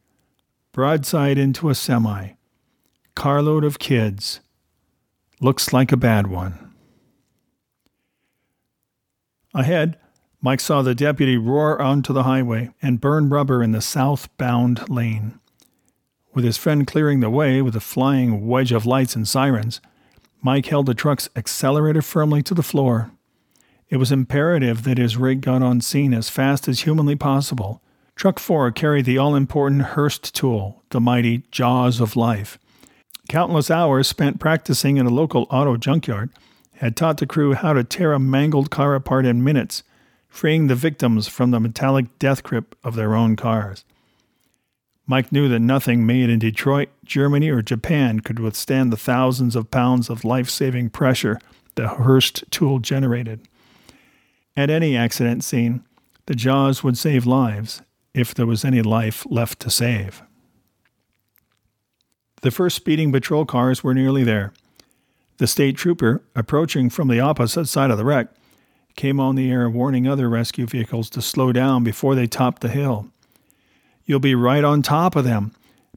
Broadside 0.71 1.37
into 1.37 1.69
a 1.69 1.75
semi. 1.75 2.31
Carload 3.15 3.63
of 3.63 3.79
kids. 3.79 4.41
Looks 5.41 5.73
like 5.73 5.91
a 5.91 5.97
bad 5.97 6.27
one. 6.27 6.73
Ahead, 9.53 9.97
Mike 10.41 10.59
saw 10.59 10.81
the 10.81 10.93
deputy 10.93 11.37
roar 11.37 11.81
onto 11.81 12.13
the 12.13 12.23
highway 12.23 12.71
and 12.81 13.01
burn 13.01 13.29
rubber 13.29 13.63
in 13.63 13.71
the 13.71 13.81
southbound 13.81 14.89
lane. 14.89 15.39
With 16.33 16.43
his 16.43 16.57
friend 16.57 16.85
clearing 16.85 17.21
the 17.21 17.29
way 17.29 17.61
with 17.61 17.75
a 17.75 17.79
flying 17.79 18.45
wedge 18.45 18.73
of 18.73 18.85
lights 18.85 19.15
and 19.15 19.25
sirens, 19.25 19.79
Mike 20.45 20.67
held 20.67 20.85
the 20.85 20.93
truck's 20.93 21.27
accelerator 21.35 22.03
firmly 22.03 22.43
to 22.43 22.53
the 22.53 22.61
floor. 22.61 23.09
It 23.89 23.97
was 23.97 24.11
imperative 24.11 24.83
that 24.83 24.99
his 24.99 25.17
rig 25.17 25.41
got 25.41 25.63
on 25.63 25.81
scene 25.81 26.13
as 26.13 26.29
fast 26.29 26.67
as 26.67 26.81
humanly 26.81 27.15
possible. 27.15 27.81
Truck 28.15 28.37
4 28.37 28.69
carried 28.69 29.05
the 29.05 29.17
all 29.17 29.35
important 29.35 29.81
Hurst 29.81 30.35
tool, 30.35 30.83
the 30.91 31.01
mighty 31.01 31.45
Jaws 31.49 31.99
of 31.99 32.15
Life. 32.15 32.59
Countless 33.27 33.71
hours 33.71 34.07
spent 34.07 34.39
practicing 34.39 34.97
in 34.97 35.07
a 35.07 35.09
local 35.09 35.47
auto 35.49 35.77
junkyard 35.77 36.29
had 36.75 36.95
taught 36.95 37.17
the 37.17 37.25
crew 37.25 37.53
how 37.55 37.73
to 37.73 37.83
tear 37.83 38.13
a 38.13 38.19
mangled 38.19 38.69
car 38.69 38.93
apart 38.93 39.25
in 39.25 39.43
minutes, 39.43 39.81
freeing 40.27 40.67
the 40.67 40.75
victims 40.75 41.27
from 41.27 41.49
the 41.49 41.59
metallic 41.59 42.19
death 42.19 42.43
grip 42.43 42.75
of 42.83 42.93
their 42.93 43.15
own 43.15 43.35
cars. 43.35 43.83
Mike 45.07 45.31
knew 45.31 45.47
that 45.47 45.59
nothing 45.59 46.05
made 46.05 46.29
in 46.29 46.39
Detroit, 46.39 46.89
Germany, 47.03 47.49
or 47.49 47.61
Japan 47.61 48.21
could 48.21 48.39
withstand 48.39 48.91
the 48.91 48.97
thousands 48.97 49.55
of 49.55 49.69
pounds 49.69 50.09
of 50.09 50.25
life 50.25 50.49
saving 50.49 50.89
pressure 50.89 51.39
the 51.75 51.87
Hurst 51.89 52.43
tool 52.49 52.79
generated. 52.79 53.41
At 54.57 54.69
any 54.69 54.95
accident 54.95 55.43
scene, 55.43 55.83
the 56.25 56.35
jaws 56.35 56.83
would 56.83 56.97
save 56.97 57.25
lives 57.25 57.81
if 58.13 58.33
there 58.33 58.45
was 58.45 58.65
any 58.65 58.81
life 58.81 59.25
left 59.29 59.59
to 59.59 59.69
save. 59.69 60.23
The 62.41 62.51
first 62.51 62.75
speeding 62.75 63.11
patrol 63.11 63.45
cars 63.45 63.83
were 63.83 63.93
nearly 63.93 64.23
there. 64.23 64.53
The 65.37 65.47
state 65.47 65.75
trooper, 65.75 66.23
approaching 66.35 66.89
from 66.89 67.09
the 67.09 67.19
opposite 67.19 67.65
side 67.65 67.91
of 67.91 67.97
the 67.97 68.05
wreck, 68.05 68.29
came 68.95 69.19
on 69.19 69.35
the 69.35 69.51
air 69.51 69.69
warning 69.69 70.07
other 70.07 70.29
rescue 70.29 70.65
vehicles 70.65 71.09
to 71.11 71.21
slow 71.21 71.51
down 71.51 71.83
before 71.83 72.15
they 72.15 72.27
topped 72.27 72.61
the 72.61 72.69
hill. 72.69 73.11
You'll 74.05 74.19
be 74.19 74.35
right 74.35 74.63
on 74.63 74.81
top 74.81 75.15
of 75.15 75.23
them. 75.23 75.51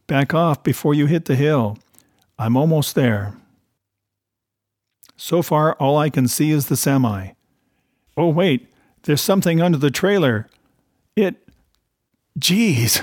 Back 0.07 0.33
off 0.33 0.63
before 0.63 0.95
you 0.95 1.07
hit 1.07 1.27
the 1.27 1.37
hill. 1.37 1.79
I'm 2.39 2.57
almost 2.57 2.95
there. 2.95 3.35
So 5.17 5.43
far, 5.43 5.75
all 5.75 5.99
I 5.99 6.11
can 6.11 6.29
see 6.29 6.51
is 6.51 6.67
the 6.67 6.77
semi. 6.77 7.31
Oh, 8.17 8.29
wait, 8.29 8.69
there's 9.03 9.21
something 9.21 9.61
under 9.61 9.79
the 9.79 9.91
trailer. 9.91 10.49
It. 11.17 11.37
Geez. 12.39 13.03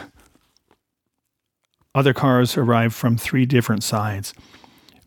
Other 1.93 2.13
cars 2.13 2.57
arrived 2.57 2.93
from 2.93 3.17
three 3.17 3.45
different 3.45 3.83
sides. 3.83 4.33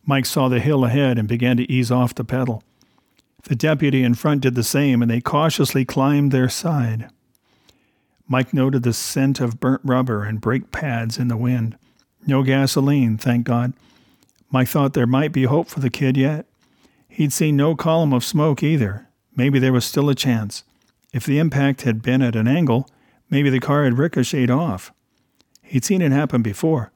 Mike 0.07 0.27
saw 0.27 0.49
the 0.49 0.61
hill 0.61 0.85
ahead 0.85 1.19
and 1.19 1.29
began 1.29 1.57
to 1.57 1.71
ease 1.71 1.91
off 1.91 2.15
the 2.15 2.25
pedal. 2.25 2.63
The 3.45 3.55
deputy 3.55 4.03
in 4.03 4.15
front 4.15 4.43
did 4.43 4.55
the 4.55 4.63
same, 4.63 5.03
and 5.03 5.11
they 5.11 5.21
cautiously 5.21 5.85
climbed 5.85 6.33
their 6.33 6.49
side. 6.49 7.11
Mike 8.29 8.53
noted 8.53 8.83
the 8.83 8.93
scent 8.93 9.41
of 9.41 9.59
burnt 9.59 9.81
rubber 9.83 10.25
and 10.25 10.41
brake 10.41 10.71
pads 10.71 11.19
in 11.19 11.29
the 11.29 11.37
wind. 11.37 11.77
No 12.27 12.43
gasoline, 12.43 13.17
thank 13.17 13.47
God. 13.47 13.73
Mike 14.51 14.69
thought 14.69 14.93
there 14.93 15.07
might 15.07 15.33
be 15.33 15.45
hope 15.45 15.69
for 15.69 15.81
the 15.81 15.91
kid 15.91 16.17
yet. 16.17 16.47
He'd 17.09 17.33
seen 17.33 17.57
no 17.57 17.75
column 17.75 18.13
of 18.13 18.25
smoke 18.25 18.63
either. 18.63 19.09
Maybe 19.35 19.59
there 19.59 19.73
was 19.73 19.85
still 19.85 20.11
a 20.11 20.15
chance. 20.15 20.63
If 21.13 21.25
the 21.25 21.39
impact 21.39 21.83
had 21.83 22.03
been 22.03 22.23
at 22.23 22.37
an 22.37 22.47
angle, 22.47 22.89
maybe 23.31 23.51
the 23.51 23.61
car 23.61 23.85
had 23.85 23.99
ricocheted 23.99 24.51
off. 24.51 24.93
He'd 25.63 25.85
seen 25.85 26.03
it 26.03 26.13
happen 26.13 26.43
before. 26.43 26.93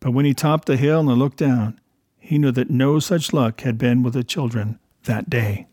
But 0.00 0.12
when 0.12 0.24
he 0.24 0.34
topped 0.34 0.66
the 0.66 0.76
hill 0.76 1.08
and 1.08 1.18
looked 1.18 1.38
down, 1.38 1.80
he 2.18 2.38
knew 2.38 2.50
that 2.52 2.70
no 2.70 2.98
such 2.98 3.32
luck 3.32 3.60
had 3.60 3.78
been 3.78 4.02
with 4.02 4.14
the 4.14 4.24
children 4.24 4.78
that 5.04 5.30
day. 5.30 5.68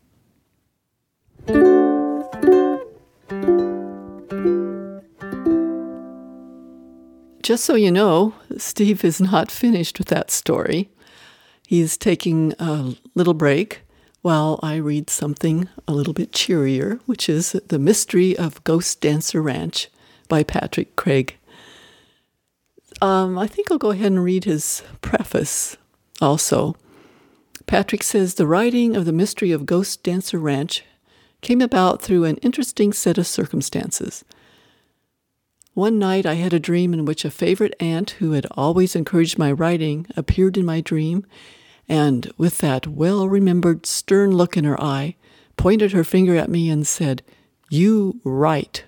Just 7.44 7.66
so 7.66 7.74
you 7.74 7.90
know, 7.90 8.32
Steve 8.56 9.04
is 9.04 9.20
not 9.20 9.50
finished 9.50 9.98
with 9.98 10.08
that 10.08 10.30
story. 10.30 10.88
He's 11.66 11.98
taking 11.98 12.54
a 12.58 12.94
little 13.14 13.34
break 13.34 13.82
while 14.22 14.58
I 14.62 14.76
read 14.76 15.10
something 15.10 15.68
a 15.86 15.92
little 15.92 16.14
bit 16.14 16.32
cheerier, 16.32 17.00
which 17.04 17.28
is 17.28 17.52
The 17.68 17.78
Mystery 17.78 18.34
of 18.34 18.64
Ghost 18.64 19.02
Dancer 19.02 19.42
Ranch 19.42 19.90
by 20.26 20.42
Patrick 20.42 20.96
Craig. 20.96 21.36
Um, 23.02 23.36
I 23.36 23.46
think 23.46 23.70
I'll 23.70 23.76
go 23.76 23.90
ahead 23.90 24.12
and 24.12 24.24
read 24.24 24.44
his 24.44 24.82
preface 25.02 25.76
also. 26.22 26.76
Patrick 27.66 28.02
says 28.02 28.36
the 28.36 28.46
writing 28.46 28.96
of 28.96 29.04
The 29.04 29.12
Mystery 29.12 29.52
of 29.52 29.66
Ghost 29.66 30.02
Dancer 30.02 30.38
Ranch 30.38 30.82
came 31.42 31.60
about 31.60 32.00
through 32.00 32.24
an 32.24 32.38
interesting 32.38 32.94
set 32.94 33.18
of 33.18 33.26
circumstances. 33.26 34.24
One 35.74 35.98
night 35.98 36.24
I 36.24 36.34
had 36.34 36.52
a 36.52 36.60
dream 36.60 36.94
in 36.94 37.04
which 37.04 37.24
a 37.24 37.30
favorite 37.32 37.74
aunt 37.80 38.10
who 38.12 38.30
had 38.30 38.46
always 38.52 38.94
encouraged 38.94 39.38
my 39.38 39.50
writing 39.50 40.06
appeared 40.16 40.56
in 40.56 40.64
my 40.64 40.80
dream, 40.80 41.26
and 41.88 42.32
with 42.38 42.58
that 42.58 42.86
well 42.86 43.28
remembered 43.28 43.84
stern 43.84 44.36
look 44.36 44.56
in 44.56 44.62
her 44.62 44.80
eye, 44.80 45.16
pointed 45.56 45.90
her 45.90 46.04
finger 46.04 46.36
at 46.36 46.48
me 46.48 46.70
and 46.70 46.86
said, 46.86 47.24
You 47.70 48.20
write. 48.22 48.84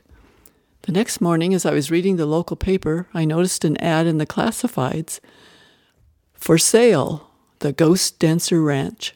The 0.82 0.92
next 0.92 1.20
morning, 1.20 1.52
as 1.54 1.66
I 1.66 1.72
was 1.72 1.90
reading 1.90 2.16
the 2.16 2.26
local 2.26 2.56
paper, 2.56 3.08
I 3.12 3.24
noticed 3.24 3.64
an 3.64 3.76
ad 3.78 4.06
in 4.06 4.18
the 4.18 4.26
classifieds 4.26 5.18
For 6.34 6.56
sale, 6.56 7.30
the 7.58 7.72
Ghost 7.72 8.20
Dancer 8.20 8.62
Ranch. 8.62 9.12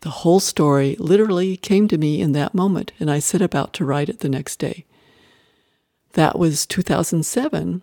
The 0.00 0.08
whole 0.08 0.40
story 0.40 0.96
literally 0.98 1.58
came 1.58 1.86
to 1.88 1.98
me 1.98 2.22
in 2.22 2.32
that 2.32 2.54
moment, 2.54 2.92
and 2.98 3.10
I 3.10 3.18
set 3.18 3.42
about 3.42 3.74
to 3.74 3.84
write 3.84 4.08
it 4.08 4.20
the 4.20 4.30
next 4.30 4.58
day. 4.58 4.86
That 6.14 6.38
was 6.38 6.66
2007, 6.66 7.82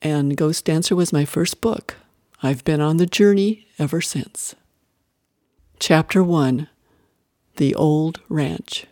and 0.00 0.36
Ghost 0.36 0.64
Dancer 0.64 0.94
was 0.94 1.12
my 1.12 1.24
first 1.24 1.60
book. 1.60 1.96
I've 2.40 2.62
been 2.64 2.80
on 2.80 2.98
the 2.98 3.06
journey 3.06 3.66
ever 3.76 4.00
since. 4.00 4.54
Chapter 5.80 6.22
1 6.22 6.68
The 7.56 7.74
Old 7.74 8.20
Ranch. 8.28 8.86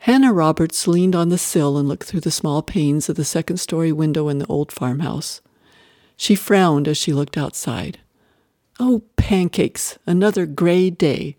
Hannah 0.00 0.34
Roberts 0.34 0.86
leaned 0.86 1.16
on 1.16 1.30
the 1.30 1.38
sill 1.38 1.78
and 1.78 1.88
looked 1.88 2.04
through 2.04 2.20
the 2.20 2.30
small 2.30 2.60
panes 2.60 3.08
of 3.08 3.16
the 3.16 3.24
second 3.24 3.56
story 3.56 3.90
window 3.92 4.28
in 4.28 4.36
the 4.36 4.46
old 4.46 4.70
farmhouse. 4.70 5.40
She 6.18 6.34
frowned 6.34 6.86
as 6.86 6.98
she 6.98 7.14
looked 7.14 7.38
outside. 7.38 8.00
Oh, 8.78 9.02
pancakes! 9.16 9.98
Another 10.06 10.44
gray 10.44 10.90
day. 10.90 11.36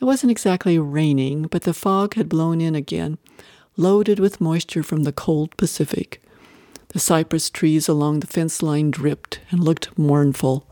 It 0.00 0.04
wasn't 0.04 0.30
exactly 0.30 0.78
raining, 0.78 1.48
but 1.48 1.62
the 1.62 1.74
fog 1.74 2.14
had 2.14 2.28
blown 2.28 2.60
in 2.60 2.76
again, 2.76 3.18
loaded 3.78 4.18
with 4.18 4.40
moisture 4.40 4.82
from 4.82 5.04
the 5.04 5.12
cold 5.12 5.56
Pacific. 5.56 6.20
The 6.88 6.98
cypress 6.98 7.48
trees 7.48 7.88
along 7.88 8.20
the 8.20 8.26
fence 8.26 8.62
line 8.62 8.90
dripped 8.90 9.40
and 9.50 9.62
looked 9.62 9.96
mournful. 9.96 10.66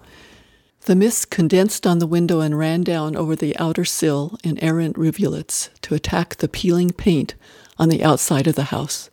The 0.82 0.96
mist 0.96 1.30
condensed 1.30 1.86
on 1.86 1.98
the 1.98 2.06
window 2.06 2.40
and 2.40 2.58
ran 2.58 2.82
down 2.82 3.16
over 3.16 3.36
the 3.36 3.56
outer 3.58 3.84
sill 3.84 4.38
in 4.42 4.58
errant 4.58 4.98
rivulets 4.98 5.70
to 5.82 5.94
attack 5.94 6.36
the 6.36 6.48
peeling 6.48 6.90
paint 6.90 7.34
on 7.78 7.88
the 7.88 8.02
outside 8.02 8.46
of 8.46 8.54
the 8.54 8.64
house. 8.64 9.10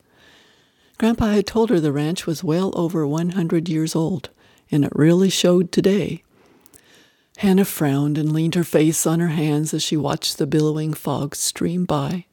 Grandpa 0.97 1.27
had 1.31 1.47
told 1.47 1.69
her 1.69 1.79
the 1.79 1.91
ranch 1.91 2.25
was 2.25 2.43
well 2.43 2.71
over 2.75 3.05
100 3.05 3.69
years 3.69 3.95
old, 3.95 4.29
and 4.71 4.85
it 4.85 4.91
really 4.95 5.29
showed 5.29 5.71
today. 5.71 6.23
Hannah 7.37 7.65
frowned 7.65 8.17
and 8.17 8.31
leaned 8.31 8.55
her 8.55 8.63
face 8.63 9.05
on 9.05 9.19
her 9.19 9.29
hands 9.29 9.73
as 9.73 9.83
she 9.83 9.97
watched 9.97 10.37
the 10.37 10.47
billowing 10.47 10.93
fog 10.93 11.35
stream 11.35 11.85
by. 11.85 12.25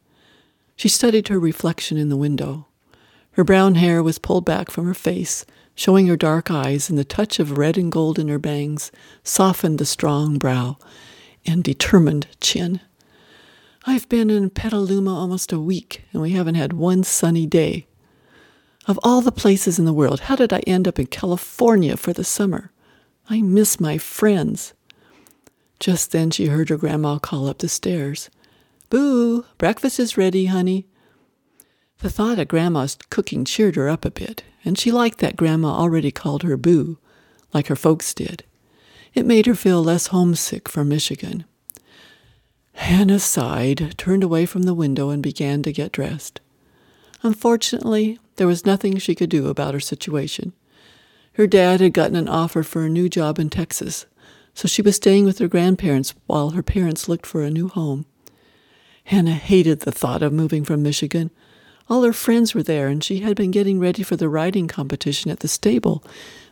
She 0.80 0.88
studied 0.88 1.28
her 1.28 1.38
reflection 1.38 1.98
in 1.98 2.08
the 2.08 2.16
window. 2.16 2.66
Her 3.32 3.44
brown 3.44 3.74
hair 3.74 4.02
was 4.02 4.18
pulled 4.18 4.46
back 4.46 4.70
from 4.70 4.86
her 4.86 4.94
face, 4.94 5.44
showing 5.74 6.06
her 6.06 6.16
dark 6.16 6.50
eyes, 6.50 6.88
and 6.88 6.98
the 6.98 7.04
touch 7.04 7.38
of 7.38 7.58
red 7.58 7.76
and 7.76 7.92
gold 7.92 8.18
in 8.18 8.28
her 8.28 8.38
bangs 8.38 8.90
softened 9.22 9.78
the 9.78 9.84
strong 9.84 10.38
brow 10.38 10.78
and 11.44 11.62
determined 11.62 12.28
chin. 12.40 12.80
I've 13.84 14.08
been 14.08 14.30
in 14.30 14.48
Petaluma 14.48 15.14
almost 15.14 15.52
a 15.52 15.60
week, 15.60 16.04
and 16.14 16.22
we 16.22 16.30
haven't 16.30 16.54
had 16.54 16.72
one 16.72 17.04
sunny 17.04 17.46
day. 17.46 17.86
Of 18.86 18.98
all 19.02 19.20
the 19.20 19.30
places 19.30 19.78
in 19.78 19.84
the 19.84 19.92
world, 19.92 20.20
how 20.20 20.36
did 20.36 20.50
I 20.50 20.60
end 20.60 20.88
up 20.88 20.98
in 20.98 21.08
California 21.08 21.94
for 21.98 22.14
the 22.14 22.24
summer? 22.24 22.72
I 23.28 23.42
miss 23.42 23.80
my 23.80 23.98
friends. 23.98 24.72
Just 25.78 26.10
then 26.10 26.30
she 26.30 26.46
heard 26.46 26.70
her 26.70 26.78
grandma 26.78 27.18
call 27.18 27.48
up 27.48 27.58
the 27.58 27.68
stairs. 27.68 28.30
Boo, 28.90 29.44
breakfast 29.56 30.00
is 30.00 30.18
ready, 30.18 30.46
honey. 30.46 30.86
The 31.98 32.10
thought 32.10 32.40
of 32.40 32.48
Grandma's 32.48 32.98
cooking 33.08 33.44
cheered 33.44 33.76
her 33.76 33.88
up 33.88 34.04
a 34.04 34.10
bit, 34.10 34.42
and 34.64 34.76
she 34.76 34.90
liked 34.90 35.18
that 35.18 35.36
Grandma 35.36 35.68
already 35.68 36.10
called 36.10 36.42
her 36.42 36.56
Boo, 36.56 36.98
like 37.54 37.68
her 37.68 37.76
folks 37.76 38.12
did. 38.12 38.42
It 39.14 39.26
made 39.26 39.46
her 39.46 39.54
feel 39.54 39.82
less 39.82 40.08
homesick 40.08 40.68
for 40.68 40.84
Michigan. 40.84 41.44
Hannah 42.74 43.20
sighed, 43.20 43.94
turned 43.96 44.24
away 44.24 44.44
from 44.44 44.62
the 44.62 44.74
window, 44.74 45.10
and 45.10 45.22
began 45.22 45.62
to 45.62 45.72
get 45.72 45.92
dressed. 45.92 46.40
Unfortunately, 47.22 48.18
there 48.36 48.46
was 48.46 48.66
nothing 48.66 48.98
she 48.98 49.14
could 49.14 49.30
do 49.30 49.46
about 49.48 49.74
her 49.74 49.80
situation. 49.80 50.52
Her 51.34 51.46
dad 51.46 51.80
had 51.80 51.92
gotten 51.92 52.16
an 52.16 52.28
offer 52.28 52.64
for 52.64 52.84
a 52.84 52.88
new 52.88 53.08
job 53.08 53.38
in 53.38 53.50
Texas, 53.50 54.06
so 54.52 54.66
she 54.66 54.82
was 54.82 54.96
staying 54.96 55.26
with 55.26 55.38
her 55.38 55.48
grandparents 55.48 56.14
while 56.26 56.50
her 56.50 56.62
parents 56.62 57.08
looked 57.08 57.26
for 57.26 57.42
a 57.42 57.50
new 57.50 57.68
home. 57.68 58.06
Hannah 59.10 59.32
hated 59.32 59.80
the 59.80 59.90
thought 59.90 60.22
of 60.22 60.32
moving 60.32 60.62
from 60.62 60.84
Michigan. 60.84 61.32
All 61.88 62.04
her 62.04 62.12
friends 62.12 62.54
were 62.54 62.62
there, 62.62 62.86
and 62.86 63.02
she 63.02 63.18
had 63.18 63.34
been 63.34 63.50
getting 63.50 63.80
ready 63.80 64.04
for 64.04 64.14
the 64.14 64.28
riding 64.28 64.68
competition 64.68 65.32
at 65.32 65.40
the 65.40 65.48
stable, 65.48 66.04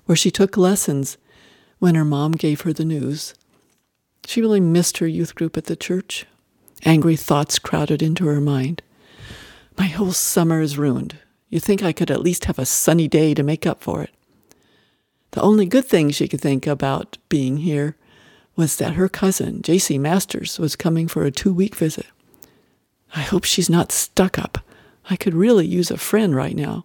where 0.07 0.17
she 0.17 0.33
took 0.33 0.57
lessons 0.57 1.19
when 1.79 1.95
her 1.95 2.05
mom 2.05 2.33
gave 2.33 2.63
her 2.63 2.73
the 2.73 2.85
news. 2.85 3.33
She 4.27 4.41
really 4.41 4.59
missed 4.59 4.99
her 4.99 5.07
youth 5.07 5.37
group 5.37 5.57
at 5.57 5.67
the 5.67 5.77
church. 5.77 6.27
Angry 6.85 7.15
thoughts 7.15 7.61
crowded 7.61 8.03
into 8.03 8.27
her 8.27 8.41
mind. 8.41 8.83
My 9.79 9.87
whole 9.87 10.11
summer 10.11 10.61
is 10.61 10.77
ruined. 10.77 11.17
You 11.51 11.61
think 11.61 11.85
I 11.85 11.93
could 11.93 12.11
at 12.11 12.23
least 12.23 12.47
have 12.47 12.59
a 12.59 12.67
sunny 12.67 13.07
day 13.07 13.35
to 13.35 13.45
make 13.45 13.67
up 13.67 13.81
for 13.81 14.03
it. 14.03 14.11
The 15.31 15.43
only 15.43 15.67
good 15.67 15.85
thing 15.85 16.11
she 16.11 16.27
could 16.27 16.41
think 16.41 16.67
about 16.67 17.19
being 17.29 17.59
here 17.59 17.95
was 18.57 18.79
that 18.79 18.95
her 18.95 19.09
cousin, 19.09 19.63
J.C. 19.63 19.97
Masters, 19.97 20.59
was 20.59 20.75
coming 20.75 21.07
for 21.07 21.23
a 21.23 21.31
two 21.31 21.53
week 21.53 21.77
visit. 21.77 22.07
I 23.15 23.21
hope 23.23 23.45
she's 23.45 23.71
not 23.71 23.93
stuck 23.93 24.39
up. 24.39 24.59
I 25.11 25.17
could 25.17 25.35
really 25.35 25.67
use 25.67 25.91
a 25.91 25.97
friend 25.97 26.35
right 26.35 26.55
now. 26.55 26.85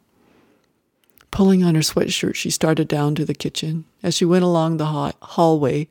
Pulling 1.31 1.63
on 1.63 1.75
her 1.75 1.81
sweatshirt, 1.81 2.35
she 2.35 2.49
started 2.49 2.87
down 2.87 3.15
to 3.15 3.25
the 3.25 3.33
kitchen. 3.33 3.85
As 4.01 4.15
she 4.15 4.23
went 4.23 4.43
along 4.43 4.77
the 4.77 5.13
hallway, 5.21 5.87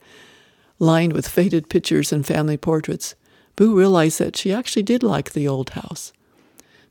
lined 0.78 1.12
with 1.12 1.28
faded 1.28 1.68
pictures 1.68 2.12
and 2.12 2.24
family 2.24 2.56
portraits, 2.56 3.14
Boo 3.56 3.76
realized 3.76 4.18
that 4.18 4.36
she 4.36 4.52
actually 4.52 4.82
did 4.82 5.02
like 5.02 5.32
the 5.32 5.46
old 5.46 5.70
house. 5.70 6.12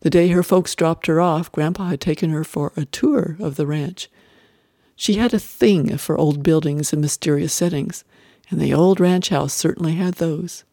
The 0.01 0.09
day 0.09 0.29
her 0.29 0.43
folks 0.43 0.75
dropped 0.75 1.07
her 1.07 1.21
off, 1.21 1.51
Grandpa 1.51 1.89
had 1.89 2.01
taken 2.01 2.29
her 2.31 2.43
for 2.43 2.73
a 2.75 2.85
tour 2.85 3.37
of 3.39 3.55
the 3.55 3.65
ranch. 3.65 4.09
She 4.95 5.13
had 5.13 5.33
a 5.33 5.39
thing 5.39 5.97
for 5.97 6.17
old 6.17 6.43
buildings 6.43 6.91
and 6.93 7.01
mysterious 7.01 7.53
settings, 7.53 8.03
and 8.49 8.59
the 8.59 8.73
old 8.73 8.99
ranch 8.99 9.29
house 9.29 9.53
certainly 9.53 9.93
had 9.93 10.15
those. 10.15 10.63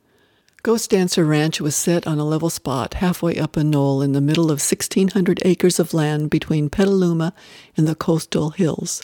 Ghost 0.68 0.90
Dancer 0.90 1.24
Ranch 1.24 1.62
was 1.62 1.74
set 1.74 2.06
on 2.06 2.18
a 2.18 2.26
level 2.26 2.50
spot 2.50 2.92
halfway 2.92 3.38
up 3.38 3.56
a 3.56 3.64
knoll 3.64 4.02
in 4.02 4.12
the 4.12 4.20
middle 4.20 4.50
of 4.50 4.60
1,600 4.60 5.40
acres 5.42 5.78
of 5.78 5.94
land 5.94 6.28
between 6.28 6.68
Petaluma 6.68 7.32
and 7.74 7.88
the 7.88 7.94
coastal 7.94 8.50
hills. 8.50 9.00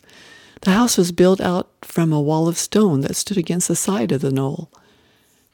The 0.61 0.73
house 0.73 0.99
was 0.99 1.11
built 1.11 1.41
out 1.41 1.71
from 1.81 2.13
a 2.13 2.21
wall 2.21 2.49
of 2.49 2.59
stone 2.59 3.01
that 3.01 3.17
stood 3.17 3.39
against 3.39 3.69
the 3.69 3.77
side 3.77 4.13
of 4.13 4.21
the 4.21 4.31
knoll. 4.31 4.71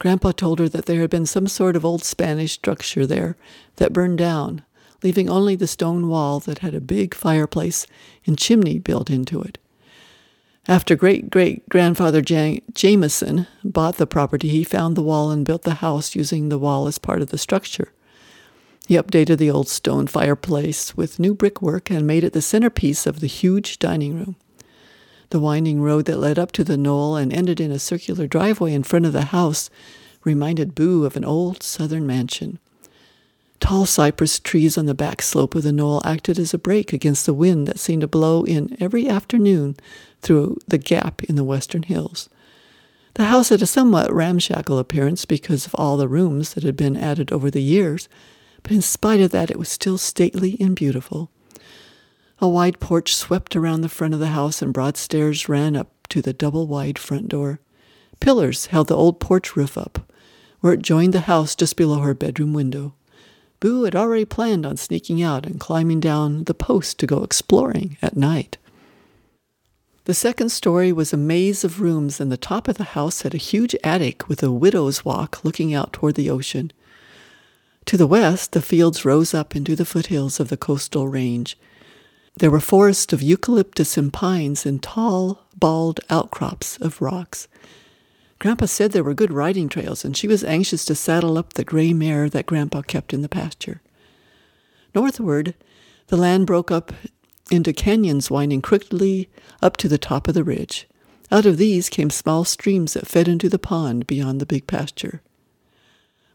Grandpa 0.01 0.33
told 0.33 0.59
her 0.59 0.69
that 0.71 0.87
there 0.87 1.01
had 1.01 1.11
been 1.11 1.27
some 1.27 1.47
sort 1.47 1.77
of 1.77 1.85
old 1.85 2.03
Spanish 2.03 2.55
structure 2.55 3.07
there 3.07 3.37
that 3.77 3.93
burned 3.93 4.19
down, 4.19 4.65
leaving 5.05 5.31
only 5.31 5.55
the 5.55 5.69
stone 5.69 6.09
wall 6.09 6.41
that 6.41 6.59
had 6.59 6.75
a 6.75 6.81
big 6.81 7.15
fireplace 7.15 7.87
and 8.27 8.37
chimney 8.37 8.81
built 8.81 9.11
into 9.11 9.41
it. 9.41 9.59
After 10.71 10.95
great 10.95 11.31
great 11.31 11.69
grandfather 11.69 12.23
Jameson 12.23 13.49
bought 13.65 13.97
the 13.97 14.07
property, 14.07 14.49
he 14.51 14.63
found 14.63 14.95
the 14.95 15.03
wall 15.03 15.33
and 15.33 15.45
built 15.45 15.63
the 15.63 15.75
house 15.75 16.15
using 16.15 16.49
the 16.49 16.61
wall 16.61 16.87
as 16.87 16.97
part 16.97 17.21
of 17.21 17.31
the 17.31 17.39
structure. 17.39 17.93
He 18.87 18.95
updated 18.95 19.39
the 19.39 19.51
old 19.51 19.67
stone 19.67 20.07
fireplace 20.07 20.97
with 20.97 21.19
new 21.19 21.35
brickwork 21.35 21.91
and 21.91 22.07
made 22.07 22.23
it 22.23 22.35
the 22.35 22.41
centerpiece 22.41 23.05
of 23.05 23.19
the 23.19 23.27
huge 23.27 23.81
dining 23.81 24.15
room. 24.15 24.37
The 25.31 25.41
winding 25.41 25.83
road 25.83 26.05
that 26.05 26.21
led 26.21 26.39
up 26.39 26.53
to 26.53 26.63
the 26.63 26.77
knoll 26.77 27.17
and 27.17 27.33
ended 27.33 27.59
in 27.59 27.73
a 27.73 27.81
circular 27.81 28.29
driveway 28.29 28.73
in 28.73 28.85
front 28.85 29.07
of 29.07 29.13
the 29.13 29.23
house 29.23 29.71
reminded 30.23 30.77
Boo 30.77 31.05
of 31.05 31.17
an 31.17 31.25
old 31.25 31.65
southern 31.65 32.07
mansion. 32.07 32.61
Tall 33.61 33.87
cypress 33.87 34.41
trees 34.41 34.77
on 34.77 34.87
the 34.87 34.95
back 34.95 35.23
slope 35.23 35.55
of 35.55 35.63
the 35.63 35.73
knoll 35.73 36.03
acted 36.05 36.39
as 36.39 36.53
a 36.53 36.59
break 36.59 36.93
against 36.93 37.27
the 37.27 37.35
wind 37.35 37.69
that 37.69 37.79
seemed 37.79 38.01
to 38.01 38.09
blow 38.09 38.43
in 38.43 38.77
every 38.81 39.09
afternoon 39.09 39.77
through 40.23 40.59
the 40.67 40.79
gap 40.79 41.23
in 41.25 41.37
the 41.37 41.45
western 41.45 41.85
hills. 41.85 42.29
The 43.15 43.27
house 43.27 43.51
had 43.51 43.61
a 43.61 43.67
somewhat 43.67 44.13
ramshackle 44.13 44.79
appearance 44.79 45.25
because 45.25 45.67
of 45.67 45.75
all 45.75 45.97
the 45.97 46.09
rooms 46.09 46.55
that 46.55 46.65
had 46.65 46.77
been 46.77 46.97
added 46.97 47.31
over 47.33 47.51
the 47.51 47.63
years, 47.63 48.09
but 48.63 48.73
in 48.73 48.83
spite 48.83 49.21
of 49.21 49.31
that, 49.33 49.51
it 49.51 49.59
was 49.59 49.69
still 49.69 49.99
stately 49.99 50.57
and 50.59 50.75
beautiful. 50.75 51.31
A 52.41 52.49
wide 52.49 52.81
porch 52.81 53.15
swept 53.15 53.55
around 53.55 53.83
the 53.83 53.89
front 53.89 54.15
of 54.15 54.21
the 54.21 54.29
house, 54.29 54.63
and 54.63 54.73
broad 54.73 54.97
stairs 54.97 55.49
ran 55.49 55.77
up 55.77 56.09
to 56.09 56.23
the 56.23 56.33
double 56.33 56.67
wide 56.67 56.99
front 56.99 57.29
door. 57.29 57.61
Pillars 58.21 58.67
held 58.67 58.89
the 58.89 58.97
old 58.97 59.21
porch 59.21 59.57
roof 59.57 59.77
up, 59.77 60.11
where 60.61 60.73
it 60.73 60.83
joined 60.83 61.13
the 61.13 61.21
house 61.21 61.55
just 61.55 61.77
below 61.77 62.01
her 62.01 62.15
bedroom 62.15 62.53
window. 62.53 62.95
Boo 63.61 63.85
had 63.85 63.95
already 63.95 64.25
planned 64.25 64.65
on 64.65 64.79
sneaking 64.79 65.23
out 65.23 65.47
and 65.47 65.61
climbing 65.61 66.01
down 66.01 66.45
the 66.45 66.55
post 66.55 66.99
to 66.99 67.07
go 67.07 67.23
exploring 67.23 67.99
at 68.01 68.17
night. 68.17 68.57
The 70.05 70.15
second 70.15 70.49
story 70.49 70.93
was 70.93 71.13
a 71.13 71.19
maze 71.19 71.63
of 71.63 71.81
rooms, 71.81 72.21
and 72.21 72.33
the 72.33 72.39
top 72.39 72.69
of 72.69 72.79
the 72.79 72.97
house 72.97 73.21
had 73.23 73.35
a 73.35 73.39
huge 73.39 73.77
attic 73.85 74.29
with 74.29 74.43
a 74.43 74.51
widow's 74.51 75.05
walk 75.05 75.45
looking 75.45 75.75
out 75.75 75.93
toward 75.93 76.15
the 76.15 76.31
ocean. 76.31 76.73
To 77.85 77.99
the 77.99 78.07
west, 78.07 78.53
the 78.53 78.63
fields 78.63 79.05
rose 79.05 79.35
up 79.35 79.55
into 79.55 79.77
the 79.77 79.85
foothills 79.85 80.41
of 80.41 80.49
the 80.49 80.57
coastal 80.57 81.07
range. 81.07 81.59
There 82.39 82.51
were 82.51 82.61
forests 82.61 83.13
of 83.13 83.23
eucalyptus 83.23 83.99
and 83.99 84.13
pines 84.13 84.65
and 84.65 84.83
tall, 84.83 85.45
bald 85.55 86.01
outcrops 86.09 86.79
of 86.79 87.03
rocks. 87.03 87.47
Grandpa 88.41 88.65
said 88.65 88.93
there 88.93 89.05
were 89.05 89.15
good 89.15 89.33
riding 89.33 89.69
trails, 89.69 90.03
and 90.03 90.17
she 90.17 90.27
was 90.27 90.43
anxious 90.43 90.87
to 90.87 90.95
saddle 90.95 91.37
up 91.37 91.53
the 91.53 91.63
gray 91.63 91.93
mare 91.93 92.29
that 92.31 92.47
Grandpa 92.47 92.81
kept 92.81 93.13
in 93.13 93.21
the 93.21 93.29
pasture. 93.29 93.83
Northward, 94.95 95.55
the 96.07 96.17
land 96.17 96.47
broke 96.47 96.71
up 96.71 96.91
into 97.51 97.75
canyons 97.75 98.31
winding 98.31 98.63
crookedly 98.63 99.29
up 99.61 99.77
to 99.77 99.89
the 99.89 99.99
top 99.99 100.27
of 100.27 100.35
the 100.35 100.43
ridge. 100.43 100.89
Out 101.31 101.45
of 101.45 101.59
these 101.59 101.91
came 101.91 102.09
small 102.09 102.45
streams 102.45 102.95
that 102.95 103.07
fed 103.07 103.29
into 103.29 103.51
the 103.51 103.59
pond 103.59 104.07
beyond 104.07 104.41
the 104.41 104.47
big 104.47 104.67
pasture. 104.67 105.21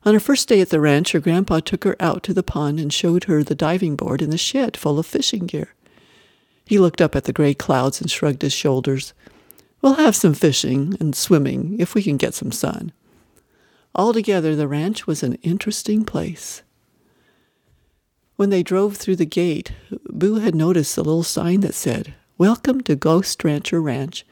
On 0.06 0.14
her 0.14 0.20
first 0.20 0.48
day 0.48 0.62
at 0.62 0.70
the 0.70 0.80
ranch, 0.80 1.12
her 1.14 1.20
grandpa 1.20 1.60
took 1.60 1.84
her 1.86 1.96
out 2.00 2.22
to 2.24 2.36
the 2.36 2.44
pond 2.44 2.80
and 2.80 2.94
showed 2.94 3.24
her 3.24 3.44
the 3.44 3.56
diving 3.56 3.96
board 3.96 4.22
and 4.22 4.32
the 4.32 4.38
shed 4.38 4.78
full 4.78 5.00
of 5.00 5.08
fishing 5.08 5.48
gear. 5.48 5.74
He 6.68 6.78
looked 6.78 7.02
up 7.02 7.16
at 7.16 7.24
the 7.24 7.34
gray 7.34 7.56
clouds 7.56 8.00
and 8.00 8.12
shrugged 8.12 8.44
his 8.44 8.54
shoulders. 8.54 9.15
We'll 9.86 9.94
have 9.94 10.16
some 10.16 10.34
fishing 10.34 10.98
and 11.00 11.16
swimming 11.16 11.76
if 11.80 11.94
we 11.94 12.02
can 12.02 12.18
get 12.18 12.34
some 12.34 12.52
sun. 12.52 12.92
Altogether, 13.94 14.56
the 14.56 14.68
ranch 14.68 15.06
was 15.06 15.22
an 15.22 15.36
interesting 15.44 16.04
place. 16.04 16.64
When 18.36 18.50
they 18.50 18.64
drove 18.64 18.98
through 18.98 19.18
the 19.18 19.28
gate, 19.28 19.74
Boo 20.10 20.40
had 20.40 20.56
noticed 20.56 20.98
a 20.98 21.04
little 21.04 21.22
sign 21.22 21.60
that 21.60 21.76
said, 21.76 22.16
Welcome 22.40 22.82
to 22.82 22.96
Ghost 22.96 23.44
Rancher 23.44 23.80
Ranch, 23.80 24.26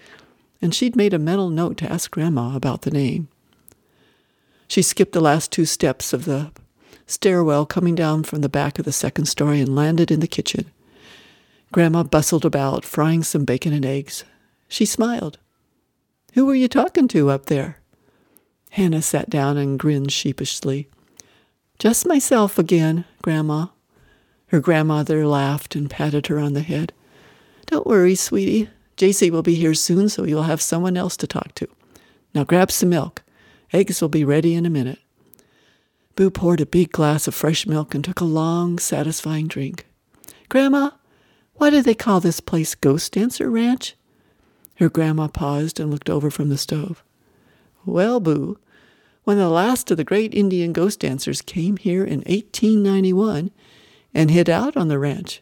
and 0.60 0.74
she'd 0.74 0.96
made 0.96 1.13
a 1.13 1.20
mental 1.20 1.52
note 1.52 1.78
to 1.78 1.92
ask 1.92 2.10
Grandma 2.10 2.56
about 2.56 2.82
the 2.82 2.89
name. 2.89 3.28
She 4.68 4.82
skipped 4.82 5.13
the 5.13 5.22
last 5.22 5.52
two 5.52 5.66
steps 5.66 6.13
of 6.13 6.26
the 6.26 6.50
stairwell 7.06 7.68
coming 7.68 7.94
down 7.94 8.24
from 8.24 8.42
the 8.42 8.50
back 8.50 8.80
of 8.80 8.86
the 8.86 8.92
second 8.92 9.26
story 9.26 9.62
and 9.62 9.76
landed 9.76 10.10
in 10.10 10.20
the 10.20 10.26
kitchen. 10.26 10.72
Grandma 11.72 12.02
bustled 12.02 12.44
about, 12.44 12.84
frying 12.84 13.22
some 13.22 13.46
bacon 13.46 13.72
and 13.72 13.86
eggs. 13.86 14.24
She 14.68 14.86
smiled. 14.86 15.38
Who 16.34 16.46
were 16.48 16.56
you 16.56 16.67
talking 16.67 17.08
to 17.10 17.30
up 17.30 17.46
there? 17.46 17.78
Hannah 18.72 19.04
sat 19.04 19.30
down 19.30 19.58
and 19.58 19.78
grinned 19.78 20.12
sheepishly. 20.12 20.89
Just 21.78 22.08
myself 22.08 22.58
again, 22.58 23.06
Grandma. 23.22 23.67
Her 24.48 24.60
grandmother 24.60 25.28
laughed 25.28 25.76
and 25.76 25.89
patted 25.89 26.28
her 26.28 26.39
on 26.39 26.54
the 26.54 26.62
head. 26.62 26.91
Don't 27.67 27.86
worry, 27.86 28.15
sweetie. 28.15 28.69
JC 28.98 29.30
will 29.30 29.43
be 29.43 29.56
here 29.56 29.76
soon, 29.76 30.10
so 30.10 30.24
you'll 30.24 30.43
have 30.43 30.62
someone 30.62 30.98
else 30.98 31.17
to 31.17 31.28
talk 31.28 31.54
to. 31.56 31.67
Now 32.34 32.43
grab 32.43 32.72
some 32.72 32.89
milk. 32.89 33.22
Eggs 33.72 34.02
will 34.02 34.10
be 34.10 34.26
ready 34.26 34.56
in 34.56 34.65
a 34.65 34.72
minute. 34.72 35.00
Boo 36.15 36.32
poured 36.32 36.62
a 36.62 36.65
big 36.65 36.91
glass 36.91 37.28
of 37.28 37.36
fresh 37.36 37.67
milk 37.67 37.93
and 37.93 38.04
took 38.04 38.19
a 38.19 38.26
long, 38.26 38.80
satisfying 38.80 39.48
drink. 39.48 39.86
Grandma, 40.50 40.91
why 41.56 41.69
do 41.69 41.82
they 41.82 41.96
call 41.96 42.19
this 42.19 42.39
place 42.39 42.74
Ghost 42.74 43.13
Dancer 43.13 43.50
Ranch? 43.50 43.96
Her 44.84 44.89
grandma 44.89 45.30
paused 45.30 45.80
and 45.80 45.89
looked 45.89 46.10
over 46.10 46.30
from 46.30 46.50
the 46.50 46.58
stove. 46.58 47.06
Well, 47.86 48.19
Boo, 48.19 48.58
when 49.24 49.38
the 49.38 49.48
last 49.48 49.89
of 49.89 49.96
the 49.96 50.04
great 50.04 50.34
Indian 50.34 50.74
ghost 50.74 51.00
dancers 51.00 51.41
came 51.41 51.78
here 51.78 52.04
in 52.04 52.19
1891 52.24 53.52
and 54.13 54.30
hid 54.30 54.50
out 54.50 54.76
on 54.76 54.89
the 54.89 55.00
ranch. 55.00 55.41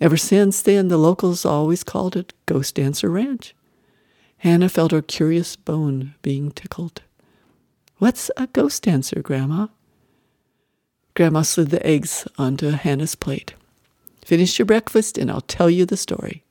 Ever 0.00 0.16
since 0.16 0.60
then, 0.60 0.88
the 0.88 0.96
locals 0.96 1.44
always 1.44 1.84
called 1.84 2.16
it 2.16 2.32
Ghost 2.46 2.74
Dancer 2.74 3.08
Ranch. 3.08 3.54
Hannah 4.38 4.68
felt 4.68 4.90
her 4.90 5.02
curious 5.02 5.54
bone 5.54 6.16
being 6.22 6.50
tickled. 6.50 7.02
What's 7.98 8.28
a 8.36 8.48
ghost 8.48 8.82
dancer, 8.82 9.22
Grandma? 9.22 9.68
Grandma 11.14 11.42
slid 11.42 11.70
the 11.70 11.86
eggs 11.86 12.26
onto 12.36 12.70
Hannah's 12.70 13.14
plate. 13.14 13.54
Finish 14.24 14.58
your 14.58 14.66
breakfast 14.66 15.16
and 15.16 15.30
I'll 15.30 15.42
tell 15.42 15.70
you 15.70 15.86
the 15.86 15.96
story. 15.96 16.42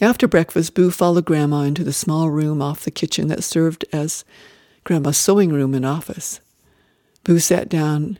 After 0.00 0.28
breakfast, 0.28 0.74
Boo 0.74 0.90
followed 0.92 1.24
Grandma 1.24 1.62
into 1.62 1.82
the 1.82 1.92
small 1.92 2.30
room 2.30 2.62
off 2.62 2.84
the 2.84 2.90
kitchen 2.90 3.26
that 3.28 3.42
served 3.42 3.84
as 3.92 4.24
Grandma's 4.84 5.18
sewing 5.18 5.52
room 5.52 5.74
and 5.74 5.84
office. 5.84 6.40
Boo 7.24 7.40
sat 7.40 7.68
down 7.68 8.18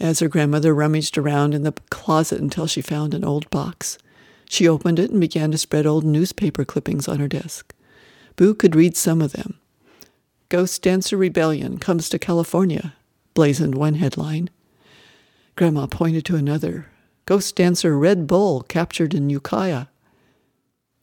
as 0.00 0.20
her 0.20 0.28
grandmother 0.28 0.74
rummaged 0.74 1.18
around 1.18 1.54
in 1.54 1.64
the 1.64 1.72
closet 1.90 2.40
until 2.40 2.66
she 2.66 2.80
found 2.80 3.12
an 3.12 3.24
old 3.24 3.48
box. 3.50 3.98
She 4.48 4.66
opened 4.66 4.98
it 4.98 5.10
and 5.10 5.20
began 5.20 5.50
to 5.50 5.58
spread 5.58 5.86
old 5.86 6.04
newspaper 6.04 6.64
clippings 6.64 7.08
on 7.08 7.18
her 7.18 7.28
desk. 7.28 7.74
Boo 8.36 8.54
could 8.54 8.74
read 8.74 8.96
some 8.96 9.20
of 9.20 9.32
them. 9.32 9.58
Ghost 10.48 10.80
Dancer 10.80 11.18
Rebellion 11.18 11.78
comes 11.78 12.08
to 12.08 12.18
California. 12.18 12.94
blazoned 13.34 13.74
one 13.74 13.94
headline. 13.94 14.48
Grandma 15.56 15.86
pointed 15.86 16.24
to 16.24 16.36
another. 16.36 16.86
Ghost 17.26 17.54
dancer 17.56 17.98
Red 17.98 18.26
Bull 18.26 18.62
captured 18.62 19.12
in 19.12 19.28
Ukiah. 19.28 19.86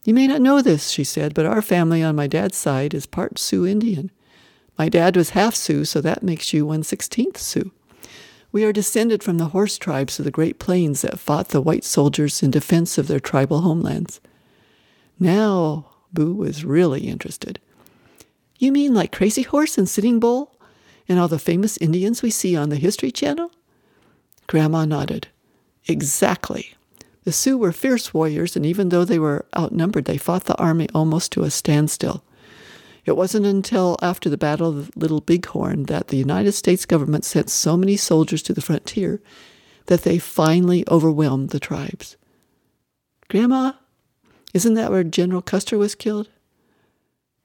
You 0.06 0.14
may 0.14 0.28
not 0.28 0.40
know 0.40 0.62
this, 0.62 0.90
she 0.90 1.02
said, 1.02 1.34
but 1.34 1.46
our 1.46 1.60
family 1.60 2.00
on 2.00 2.14
my 2.14 2.28
dad's 2.28 2.56
side 2.56 2.94
is 2.94 3.06
part 3.06 3.40
Sioux 3.40 3.66
Indian. 3.66 4.12
My 4.78 4.88
dad 4.88 5.16
was 5.16 5.30
half 5.30 5.56
Sioux, 5.56 5.84
so 5.84 6.00
that 6.00 6.22
makes 6.22 6.52
you 6.52 6.64
one 6.64 6.84
sixteenth 6.84 7.38
Sioux. 7.38 7.72
We 8.52 8.62
are 8.64 8.72
descended 8.72 9.24
from 9.24 9.38
the 9.38 9.46
horse 9.46 9.76
tribes 9.76 10.20
of 10.20 10.24
the 10.24 10.30
Great 10.30 10.60
Plains 10.60 11.02
that 11.02 11.18
fought 11.18 11.48
the 11.48 11.60
white 11.60 11.82
soldiers 11.82 12.40
in 12.40 12.52
defense 12.52 12.98
of 12.98 13.08
their 13.08 13.18
tribal 13.18 13.62
homelands. 13.62 14.20
Now, 15.18 15.86
Boo 16.12 16.34
was 16.34 16.64
really 16.64 17.08
interested. 17.08 17.58
You 18.60 18.70
mean 18.70 18.94
like 18.94 19.10
Crazy 19.10 19.42
Horse 19.42 19.76
and 19.76 19.88
Sitting 19.88 20.20
Bull 20.20 20.56
and 21.08 21.18
all 21.18 21.26
the 21.26 21.40
famous 21.40 21.78
Indians 21.78 22.22
we 22.22 22.30
see 22.30 22.54
on 22.54 22.68
the 22.68 22.76
History 22.76 23.10
Channel? 23.10 23.50
Grandma 24.46 24.84
nodded. 24.84 25.26
Exactly. 25.88 26.76
The 27.26 27.32
Sioux 27.32 27.58
were 27.58 27.72
fierce 27.72 28.14
warriors, 28.14 28.54
and 28.54 28.64
even 28.64 28.90
though 28.90 29.04
they 29.04 29.18
were 29.18 29.46
outnumbered, 29.58 30.04
they 30.04 30.16
fought 30.16 30.44
the 30.44 30.54
army 30.58 30.86
almost 30.94 31.32
to 31.32 31.42
a 31.42 31.50
standstill. 31.50 32.22
It 33.04 33.16
wasn't 33.16 33.46
until 33.46 33.96
after 34.00 34.30
the 34.30 34.38
Battle 34.38 34.68
of 34.68 34.96
Little 34.96 35.20
Bighorn 35.20 35.86
that 35.86 36.06
the 36.06 36.18
United 36.18 36.52
States 36.52 36.86
government 36.86 37.24
sent 37.24 37.50
so 37.50 37.76
many 37.76 37.96
soldiers 37.96 38.42
to 38.42 38.52
the 38.52 38.60
frontier 38.60 39.20
that 39.86 40.02
they 40.02 40.20
finally 40.20 40.84
overwhelmed 40.88 41.50
the 41.50 41.58
tribes. 41.58 42.16
Grandma, 43.28 43.72
isn't 44.54 44.74
that 44.74 44.92
where 44.92 45.02
General 45.02 45.42
Custer 45.42 45.76
was 45.76 45.96
killed? 45.96 46.28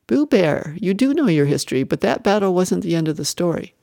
Boo 0.06 0.28
Bear, 0.28 0.76
you 0.80 0.94
do 0.94 1.12
know 1.12 1.26
your 1.26 1.48
history, 1.48 1.82
but 1.82 2.02
that 2.02 2.22
battle 2.22 2.54
wasn't 2.54 2.84
the 2.84 2.96
end 2.96 3.08
of 3.08 3.18
the 3.18 3.26
story. 3.26 3.74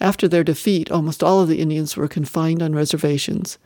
After 0.00 0.26
their 0.26 0.42
defeat, 0.42 0.90
almost 0.90 1.22
all 1.22 1.40
of 1.40 1.46
the 1.46 1.60
Indians 1.60 1.96
were 1.96 2.08
confined 2.08 2.64
on 2.64 2.74
reservations. 2.74 3.58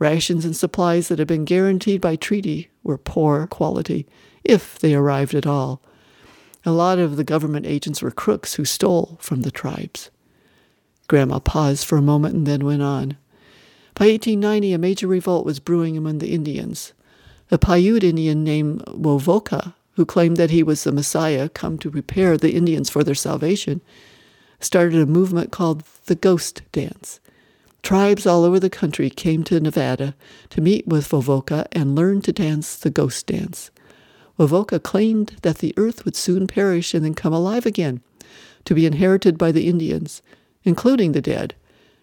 Rations 0.00 0.46
and 0.46 0.56
supplies 0.56 1.08
that 1.08 1.18
had 1.18 1.28
been 1.28 1.44
guaranteed 1.44 2.00
by 2.00 2.16
treaty 2.16 2.70
were 2.82 2.96
poor 2.96 3.46
quality, 3.46 4.06
if 4.42 4.78
they 4.78 4.94
arrived 4.94 5.34
at 5.34 5.46
all. 5.46 5.82
A 6.64 6.72
lot 6.72 6.98
of 6.98 7.16
the 7.16 7.24
government 7.24 7.66
agents 7.66 8.00
were 8.00 8.10
crooks 8.10 8.54
who 8.54 8.64
stole 8.64 9.18
from 9.20 9.42
the 9.42 9.50
tribes. 9.50 10.10
Grandma 11.06 11.38
paused 11.38 11.86
for 11.86 11.98
a 11.98 12.02
moment 12.02 12.34
and 12.34 12.46
then 12.46 12.64
went 12.64 12.80
on. 12.80 13.18
By 13.94 14.06
1890, 14.06 14.72
a 14.72 14.78
major 14.78 15.06
revolt 15.06 15.44
was 15.44 15.60
brewing 15.60 15.98
among 15.98 16.18
the 16.18 16.32
Indians. 16.32 16.94
A 17.50 17.58
Paiute 17.58 18.02
Indian 18.02 18.42
named 18.42 18.82
Wovoka, 18.86 19.74
who 19.96 20.06
claimed 20.06 20.38
that 20.38 20.50
he 20.50 20.62
was 20.62 20.82
the 20.82 20.92
Messiah 20.92 21.50
come 21.50 21.76
to 21.76 21.90
prepare 21.90 22.38
the 22.38 22.54
Indians 22.54 22.88
for 22.88 23.04
their 23.04 23.14
salvation, 23.14 23.82
started 24.60 24.98
a 24.98 25.04
movement 25.04 25.50
called 25.50 25.82
the 26.06 26.14
Ghost 26.14 26.62
Dance. 26.72 27.19
Tribes 27.82 28.26
all 28.26 28.44
over 28.44 28.60
the 28.60 28.70
country 28.70 29.10
came 29.10 29.42
to 29.44 29.58
Nevada 29.58 30.14
to 30.50 30.60
meet 30.60 30.86
with 30.86 31.08
Wovoka 31.08 31.66
and 31.72 31.96
learn 31.96 32.20
to 32.22 32.32
dance 32.32 32.76
the 32.76 32.90
Ghost 32.90 33.26
Dance. 33.26 33.70
Wovoka 34.38 34.82
claimed 34.82 35.36
that 35.42 35.58
the 35.58 35.74
earth 35.76 36.04
would 36.04 36.16
soon 36.16 36.46
perish 36.46 36.94
and 36.94 37.04
then 37.04 37.14
come 37.14 37.32
alive 37.32 37.66
again, 37.66 38.00
to 38.64 38.74
be 38.74 38.86
inherited 38.86 39.38
by 39.38 39.52
the 39.52 39.68
Indians, 39.68 40.22
including 40.62 41.12
the 41.12 41.22
dead, 41.22 41.54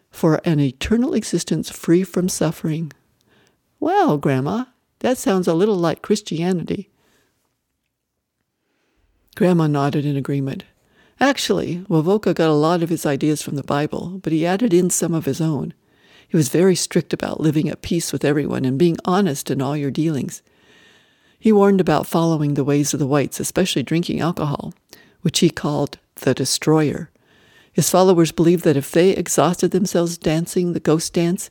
for 0.09 0.41
an 0.43 0.59
eternal 0.59 1.13
existence 1.13 1.69
free 1.69 2.03
from 2.03 2.29
suffering. 2.29 2.91
Well, 3.79 4.17
Grandma, 4.17 4.65
that 4.99 5.17
sounds 5.17 5.47
a 5.47 5.53
little 5.53 5.75
like 5.75 6.01
Christianity. 6.01 6.89
Grandma 9.35 9.67
nodded 9.67 10.05
in 10.05 10.17
agreement. 10.17 10.63
Actually, 11.19 11.77
Wovoka 11.89 12.36
got 12.36 12.49
a 12.49 12.53
lot 12.53 12.84
of 12.84 12.89
his 12.89 13.06
ideas 13.06 13.41
from 13.41 13.56
the 13.56 13.63
Bible, 13.63 14.19
but 14.21 14.32
he 14.32 14.45
added 14.45 14.73
in 14.73 14.89
some 14.89 15.15
of 15.15 15.25
his 15.25 15.41
own. 15.41 15.73
He 16.27 16.38
was 16.38 16.49
very 16.49 16.75
strict 16.75 17.12
about 17.12 17.39
living 17.39 17.69
at 17.69 17.82
peace 17.82 18.12
with 18.12 18.23
everyone 18.23 18.65
and 18.65 18.77
being 18.77 18.97
honest 19.03 19.49
in 19.49 19.62
all 19.62 19.75
your 19.75 19.89
dealings. 19.89 20.43
He 21.39 21.51
warned 21.51 21.82
about 21.82 22.06
following 22.06 22.53
the 22.53 22.63
ways 22.63 22.93
of 22.93 22.99
the 22.99 23.08
whites, 23.08 23.39
especially 23.39 23.82
drinking 23.82 24.19
alcohol, 24.19 24.73
which 25.21 25.39
he 25.39 25.49
called 25.49 25.97
the 26.15 26.34
destroyer. 26.34 27.10
His 27.73 27.89
followers 27.89 28.32
believed 28.32 28.63
that 28.63 28.77
if 28.77 28.91
they 28.91 29.12
exhausted 29.12 29.71
themselves 29.71 30.17
dancing 30.17 30.73
the 30.73 30.80
ghost 30.80 31.13
dance, 31.13 31.49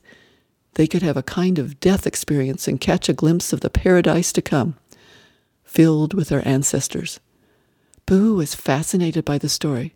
they 0.75 0.87
could 0.87 1.01
have 1.01 1.17
a 1.17 1.23
kind 1.23 1.57
of 1.57 1.79
death 1.79 2.05
experience 2.05 2.67
and 2.67 2.79
catch 2.79 3.09
a 3.09 3.13
glimpse 3.13 3.51
of 3.51 3.61
the 3.61 3.69
paradise 3.69 4.31
to 4.33 4.41
come, 4.41 4.75
filled 5.63 6.13
with 6.13 6.29
their 6.29 6.47
ancestors. 6.47 7.19
Boo 8.07 8.35
was 8.35 8.55
fascinated 8.55 9.25
by 9.25 9.37
the 9.37 9.49
story. 9.49 9.93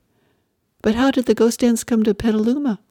But 0.82 0.96
how 0.96 1.12
did 1.12 1.28
the 1.28 1.34
ghost 1.34 1.62
dance 1.62 1.86
come 1.86 2.04
to 2.04 2.14
Petaluma? 2.14 2.82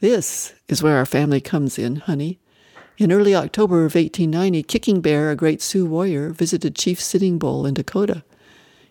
This 0.00 0.54
is 0.66 0.82
where 0.82 0.96
our 0.96 1.04
family 1.04 1.42
comes 1.42 1.78
in, 1.78 1.96
honey. 1.96 2.38
In 2.96 3.12
early 3.12 3.34
October 3.34 3.84
of 3.84 3.94
1890, 3.94 4.62
Kicking 4.62 5.02
Bear, 5.02 5.30
a 5.30 5.36
great 5.36 5.60
Sioux 5.60 5.84
warrior, 5.84 6.30
visited 6.30 6.74
Chief 6.74 6.98
Sitting 6.98 7.36
Bull 7.36 7.66
in 7.66 7.74
Dakota. 7.74 8.24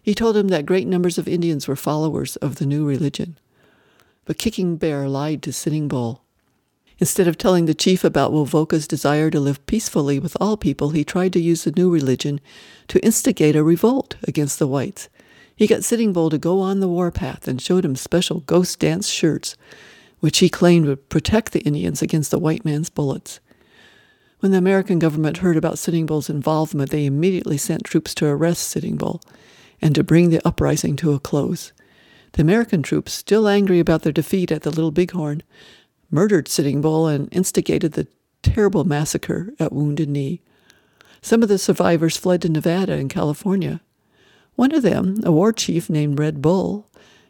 He 0.04 0.14
told 0.14 0.38
him 0.38 0.50
that 0.50 0.68
great 0.68 0.86
numbers 0.86 1.18
of 1.18 1.28
Indians 1.28 1.68
were 1.68 1.76
followers 1.76 2.36
of 2.36 2.58
the 2.58 2.68
new 2.68 2.86
religion. 2.86 3.40
But 4.26 4.38
Kicking 4.38 4.78
Bear 4.78 5.10
lied 5.10 5.42
to 5.44 5.52
Sitting 5.52 5.88
Bull. 5.88 6.22
Instead 6.98 7.28
of 7.28 7.38
telling 7.38 7.66
the 7.66 7.74
chief 7.74 8.04
about 8.04 8.32
Wovoka's 8.32 8.88
desire 8.88 9.30
to 9.30 9.40
live 9.40 9.66
peacefully 9.66 10.18
with 10.18 10.38
all 10.40 10.56
people, 10.56 10.92
he 10.92 11.04
tried 11.04 11.34
to 11.34 11.42
use 11.42 11.64
the 11.64 11.72
new 11.72 11.90
religion 11.90 12.40
to 12.88 13.04
instigate 13.04 13.56
a 13.56 13.64
revolt 13.64 14.16
against 14.24 14.60
the 14.60 14.68
whites. 14.68 15.10
He 15.56 15.68
got 15.68 15.84
Sitting 15.84 16.14
Bull 16.14 16.30
to 16.30 16.38
go 16.38 16.62
on 16.62 16.80
the 16.80 16.88
warpath 16.88 17.48
and 17.48 17.62
showed 17.62 17.84
him 17.84 17.96
special 17.96 18.42
ghost 18.42 18.80
dance 18.80 19.10
shirts, 19.10 19.56
which 20.20 20.40
he 20.40 20.50
claimed 20.50 20.86
would 20.88 21.10
protect 21.10 21.52
the 21.52 21.62
Indians 21.62 22.02
against 22.02 22.32
the 22.32 22.40
white 22.40 22.64
man's 22.64 22.90
bullets. 22.90 23.40
When 24.40 24.52
the 24.52 24.58
American 24.58 25.00
government 25.00 25.38
heard 25.38 25.58
about 25.58 25.80
Sitting 25.80 26.06
Bull's 26.06 26.30
involvement, 26.30 26.92
they 26.92 27.06
immediately 27.06 27.58
sent 27.58 27.84
troops 27.84 28.14
to 28.16 28.28
arrest 28.28 28.68
Sitting 28.68 28.96
Bull 28.96 29.22
and 29.82 29.96
to 29.96 30.04
bring 30.04 30.30
the 30.30 30.46
uprising 30.46 30.96
to 30.98 31.14
a 31.14 31.20
close. 31.20 31.74
The 32.34 32.42
American 32.42 32.84
troops, 32.84 33.14
still 33.14 33.48
angry 33.48 33.80
about 33.80 34.04
their 34.04 34.12
defeat 34.12 34.52
at 34.52 34.64
the 34.64 34.70
Little 34.70 34.92
Bighorn, 34.92 35.42
murdered 36.16 36.48
Sitting 36.48 36.80
Bull 36.80 37.08
and 37.08 37.28
instigated 37.34 37.92
the 37.92 38.08
terrible 38.42 38.86
massacre 38.86 39.54
at 39.60 39.74
Wounded 39.74 40.08
Knee. 40.08 40.42
Some 41.22 41.44
of 41.44 41.50
the 41.50 41.58
survivors 41.58 42.16
fled 42.16 42.42
to 42.44 42.50
Nevada 42.50 42.94
and 42.94 43.10
California. 43.10 43.82
One 44.56 44.72
of 44.72 44.82
them, 44.82 45.20
a 45.26 45.32
war 45.32 45.52
chief 45.52 45.90
named 45.90 46.18
Red 46.18 46.42
Bull, 46.42 46.88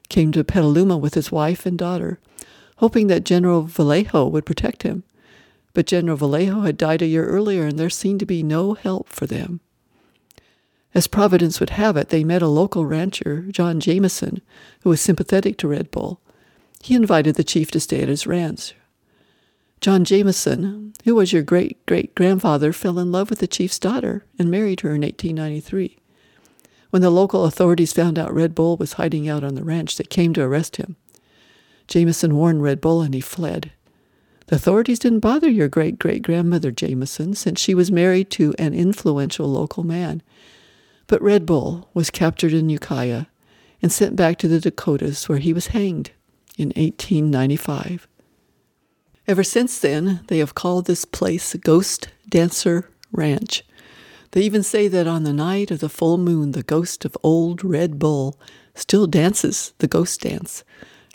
came 0.07 0.31
to 0.33 0.43
Petaluma 0.43 0.97
with 0.97 1.15
his 1.15 1.31
wife 1.31 1.65
and 1.65 1.79
daughter, 1.79 2.19
hoping 2.77 3.07
that 3.07 3.25
General 3.25 3.63
Vallejo 3.63 4.27
would 4.27 4.45
protect 4.45 4.83
him. 4.83 5.03
But 5.73 5.87
General 5.87 6.17
Vallejo 6.17 6.61
had 6.61 6.77
died 6.77 7.01
a 7.01 7.07
year 7.07 7.25
earlier, 7.25 7.65
and 7.65 7.79
there 7.79 7.89
seemed 7.89 8.19
to 8.19 8.25
be 8.27 8.43
no 8.43 8.75
help 8.75 9.09
for 9.09 9.25
them. 9.25 9.61
As 10.93 11.07
Providence 11.07 11.59
would 11.59 11.71
have 11.71 11.97
it, 11.97 12.09
they 12.09 12.23
met 12.23 12.43
a 12.43 12.47
local 12.47 12.85
rancher, 12.85 13.47
John 13.49 13.79
Jameson, 13.79 14.41
who 14.81 14.89
was 14.89 15.01
sympathetic 15.01 15.57
to 15.57 15.67
Red 15.67 15.89
Bull. 15.89 16.21
He 16.85 16.93
invited 16.93 17.33
the 17.33 17.43
chief 17.43 17.71
to 17.71 17.79
stay 17.79 18.03
at 18.03 18.09
his 18.09 18.27
ranch. 18.27 18.75
John 19.81 20.05
Jameson, 20.05 20.93
who 21.03 21.15
was 21.15 21.33
your 21.33 21.41
great 21.41 21.83
great 21.87 22.13
grandfather, 22.13 22.71
fell 22.71 22.99
in 22.99 23.11
love 23.11 23.31
with 23.31 23.39
the 23.39 23.47
chief's 23.47 23.79
daughter 23.79 24.23
and 24.37 24.51
married 24.51 24.81
her 24.81 24.89
in 24.89 25.01
1893. 25.01 25.97
When 26.91 27.01
the 27.01 27.09
local 27.09 27.45
authorities 27.45 27.91
found 27.91 28.19
out 28.19 28.31
Red 28.31 28.53
Bull 28.53 28.77
was 28.77 28.93
hiding 28.93 29.27
out 29.27 29.43
on 29.43 29.55
the 29.55 29.63
ranch, 29.63 29.97
they 29.97 30.03
came 30.03 30.31
to 30.35 30.43
arrest 30.43 30.75
him. 30.75 30.95
Jameson 31.87 32.35
warned 32.35 32.61
Red 32.61 32.81
Bull 32.81 33.01
and 33.01 33.15
he 33.15 33.19
fled. 33.19 33.71
The 34.45 34.57
authorities 34.57 34.99
didn't 34.99 35.21
bother 35.21 35.49
your 35.49 35.67
great 35.67 35.97
great 35.97 36.21
grandmother 36.21 36.69
Jameson 36.69 37.33
since 37.33 37.59
she 37.59 37.73
was 37.73 37.91
married 37.91 38.29
to 38.29 38.53
an 38.59 38.75
influential 38.75 39.47
local 39.47 39.83
man 39.83 40.21
but 41.07 41.19
Red 41.19 41.47
Bull 41.47 41.89
was 41.95 42.11
captured 42.11 42.53
in 42.53 42.69
Ukiah 42.69 43.25
and 43.81 43.91
sent 43.91 44.15
back 44.15 44.37
to 44.37 44.47
the 44.47 44.59
Dakotas 44.59 45.27
where 45.27 45.39
he 45.39 45.51
was 45.51 45.73
hanged 45.73 46.11
in 46.57 46.69
1895. 46.69 48.07
Ever 49.27 49.43
since 49.43 49.79
then, 49.79 50.21
they 50.27 50.37
have 50.37 50.55
called 50.55 50.85
this 50.85 51.05
place 51.05 51.53
Ghost 51.55 52.09
Dancer 52.29 52.89
Ranch. 53.11 53.63
They 54.31 54.41
even 54.41 54.63
say 54.63 54.87
that 54.87 55.07
on 55.07 55.23
the 55.23 55.33
night 55.33 55.71
of 55.71 55.79
the 55.79 55.89
full 55.89 56.17
moon, 56.17 56.51
the 56.51 56.63
ghost 56.63 57.05
of 57.05 57.17
old 57.23 57.63
Red 57.63 57.97
Bull 57.97 58.39
still 58.75 59.07
dances 59.07 59.73
the 59.77 59.87
ghost 59.87 60.21
dance 60.21 60.63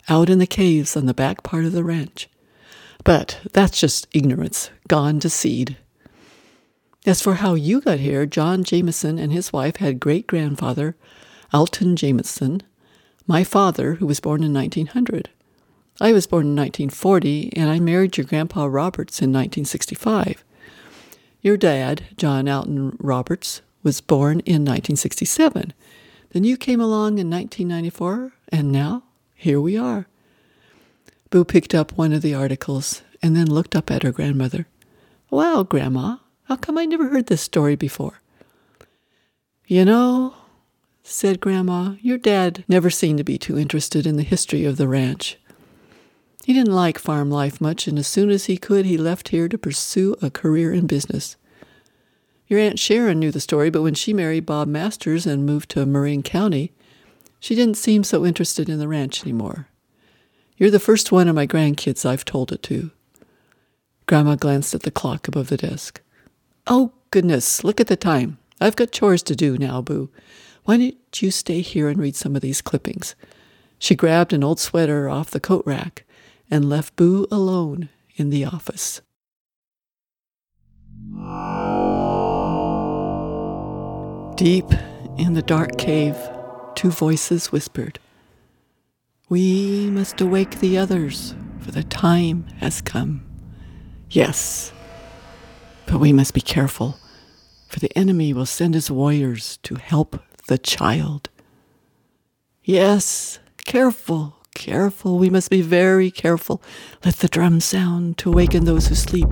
out 0.09 0.29
in 0.29 0.39
the 0.39 0.47
caves 0.47 0.97
on 0.97 1.05
the 1.05 1.13
back 1.13 1.43
part 1.43 1.63
of 1.63 1.71
the 1.71 1.83
ranch. 1.83 2.27
But 3.03 3.39
that's 3.53 3.79
just 3.79 4.07
ignorance 4.11 4.71
gone 4.87 5.19
to 5.19 5.29
seed. 5.29 5.77
As 7.05 7.21
for 7.21 7.35
how 7.35 7.55
you 7.55 7.81
got 7.81 7.99
here, 7.99 8.25
John 8.25 8.63
Jameson 8.63 9.17
and 9.17 9.31
his 9.31 9.53
wife 9.53 9.77
had 9.77 9.99
great 9.99 10.27
grandfather, 10.27 10.95
Alton 11.51 11.95
Jameson, 11.95 12.61
my 13.31 13.45
father, 13.45 13.93
who 13.93 14.05
was 14.05 14.19
born 14.19 14.43
in 14.43 14.53
1900. 14.53 15.29
I 16.01 16.11
was 16.11 16.27
born 16.27 16.47
in 16.47 16.55
1940, 16.57 17.53
and 17.55 17.69
I 17.69 17.79
married 17.79 18.17
your 18.17 18.25
grandpa 18.25 18.65
Roberts 18.65 19.21
in 19.21 19.29
1965. 19.29 20.43
Your 21.41 21.55
dad, 21.55 22.03
John 22.17 22.49
Alton 22.49 22.97
Roberts, 22.99 23.61
was 23.83 24.01
born 24.01 24.41
in 24.41 24.65
1967. 24.65 25.71
Then 26.31 26.43
you 26.43 26.57
came 26.57 26.81
along 26.81 27.19
in 27.19 27.29
1994, 27.29 28.33
and 28.49 28.69
now 28.69 29.03
here 29.33 29.61
we 29.61 29.77
are. 29.77 30.07
Boo 31.29 31.45
picked 31.45 31.73
up 31.73 31.93
one 31.93 32.11
of 32.11 32.21
the 32.21 32.33
articles 32.33 33.01
and 33.23 33.33
then 33.33 33.49
looked 33.49 33.77
up 33.77 33.89
at 33.89 34.03
her 34.03 34.11
grandmother. 34.11 34.67
Well, 35.29 35.63
Grandma, 35.63 36.17
how 36.49 36.57
come 36.57 36.77
I 36.77 36.83
never 36.83 37.07
heard 37.07 37.27
this 37.27 37.41
story 37.41 37.77
before? 37.77 38.19
You 39.67 39.85
know, 39.85 40.35
said 41.11 41.41
Grandma, 41.41 41.95
your 42.01 42.17
dad 42.17 42.63
never 42.67 42.89
seemed 42.89 43.17
to 43.17 43.23
be 43.23 43.37
too 43.37 43.57
interested 43.57 44.07
in 44.07 44.15
the 44.15 44.23
history 44.23 44.65
of 44.65 44.77
the 44.77 44.87
ranch. 44.87 45.37
He 46.45 46.53
didn't 46.53 46.73
like 46.73 46.97
farm 46.97 47.29
life 47.29 47.59
much, 47.59 47.87
and 47.87 47.99
as 47.99 48.07
soon 48.07 48.29
as 48.29 48.45
he 48.45 48.57
could, 48.57 48.85
he 48.85 48.97
left 48.97 49.29
here 49.29 49.47
to 49.47 49.57
pursue 49.57 50.15
a 50.21 50.31
career 50.31 50.73
in 50.73 50.87
business. 50.87 51.35
Your 52.47 52.59
Aunt 52.59 52.79
Sharon 52.79 53.19
knew 53.19 53.31
the 53.31 53.39
story, 53.39 53.69
but 53.69 53.81
when 53.81 53.93
she 53.93 54.13
married 54.13 54.45
Bob 54.45 54.67
Masters 54.67 55.25
and 55.25 55.45
moved 55.45 55.69
to 55.71 55.85
Marin 55.85 56.23
County, 56.23 56.71
she 57.39 57.55
didn't 57.55 57.77
seem 57.77 58.03
so 58.03 58.25
interested 58.25 58.69
in 58.69 58.79
the 58.79 58.87
ranch 58.87 59.21
anymore. 59.23 59.67
You're 60.57 60.71
the 60.71 60.79
first 60.79 61.11
one 61.11 61.27
of 61.27 61.35
my 61.35 61.45
grandkids 61.45 62.05
I've 62.05 62.25
told 62.25 62.51
it 62.51 62.63
to. 62.63 62.91
Grandma 64.07 64.35
glanced 64.35 64.73
at 64.73 64.83
the 64.83 64.91
clock 64.91 65.27
above 65.27 65.49
the 65.49 65.57
desk. 65.57 66.01
Oh, 66.67 66.93
goodness, 67.11 67.63
look 67.63 67.79
at 67.79 67.87
the 67.87 67.95
time. 67.95 68.37
I've 68.59 68.75
got 68.75 68.91
chores 68.91 69.23
to 69.23 69.35
do 69.35 69.57
now, 69.57 69.81
Boo. 69.81 70.09
Why 70.63 70.77
don't 70.77 71.21
you 71.21 71.31
stay 71.31 71.61
here 71.61 71.89
and 71.89 71.99
read 71.99 72.15
some 72.15 72.35
of 72.35 72.41
these 72.41 72.61
clippings? 72.61 73.15
She 73.79 73.95
grabbed 73.95 74.31
an 74.31 74.43
old 74.43 74.59
sweater 74.59 75.09
off 75.09 75.31
the 75.31 75.39
coat 75.39 75.63
rack 75.65 76.05
and 76.51 76.69
left 76.69 76.95
Boo 76.95 77.25
alone 77.31 77.89
in 78.15 78.29
the 78.29 78.45
office. 78.45 79.01
Deep 84.35 84.65
in 85.17 85.33
the 85.33 85.43
dark 85.45 85.77
cave, 85.77 86.17
two 86.75 86.91
voices 86.91 87.51
whispered, 87.51 87.99
We 89.29 89.89
must 89.89 90.21
awake 90.21 90.59
the 90.59 90.77
others, 90.77 91.35
for 91.59 91.71
the 91.71 91.83
time 91.83 92.47
has 92.59 92.81
come. 92.81 93.23
Yes, 94.09 94.73
but 95.85 95.99
we 95.99 96.11
must 96.11 96.33
be 96.33 96.41
careful, 96.41 96.97
for 97.67 97.79
the 97.79 97.95
enemy 97.97 98.33
will 98.33 98.45
send 98.45 98.73
his 98.73 98.91
warriors 98.91 99.57
to 99.63 99.75
help 99.75 100.19
the 100.51 100.57
child. 100.57 101.29
Yes, 102.61 103.39
careful, 103.63 104.35
careful. 104.53 105.17
We 105.17 105.29
must 105.29 105.49
be 105.49 105.61
very 105.61 106.11
careful. 106.11 106.61
Let 107.05 107.15
the 107.19 107.29
drum 107.29 107.61
sound 107.61 108.17
to 108.17 108.33
awaken 108.33 108.65
those 108.65 108.87
who 108.87 108.95
sleep, 108.95 109.29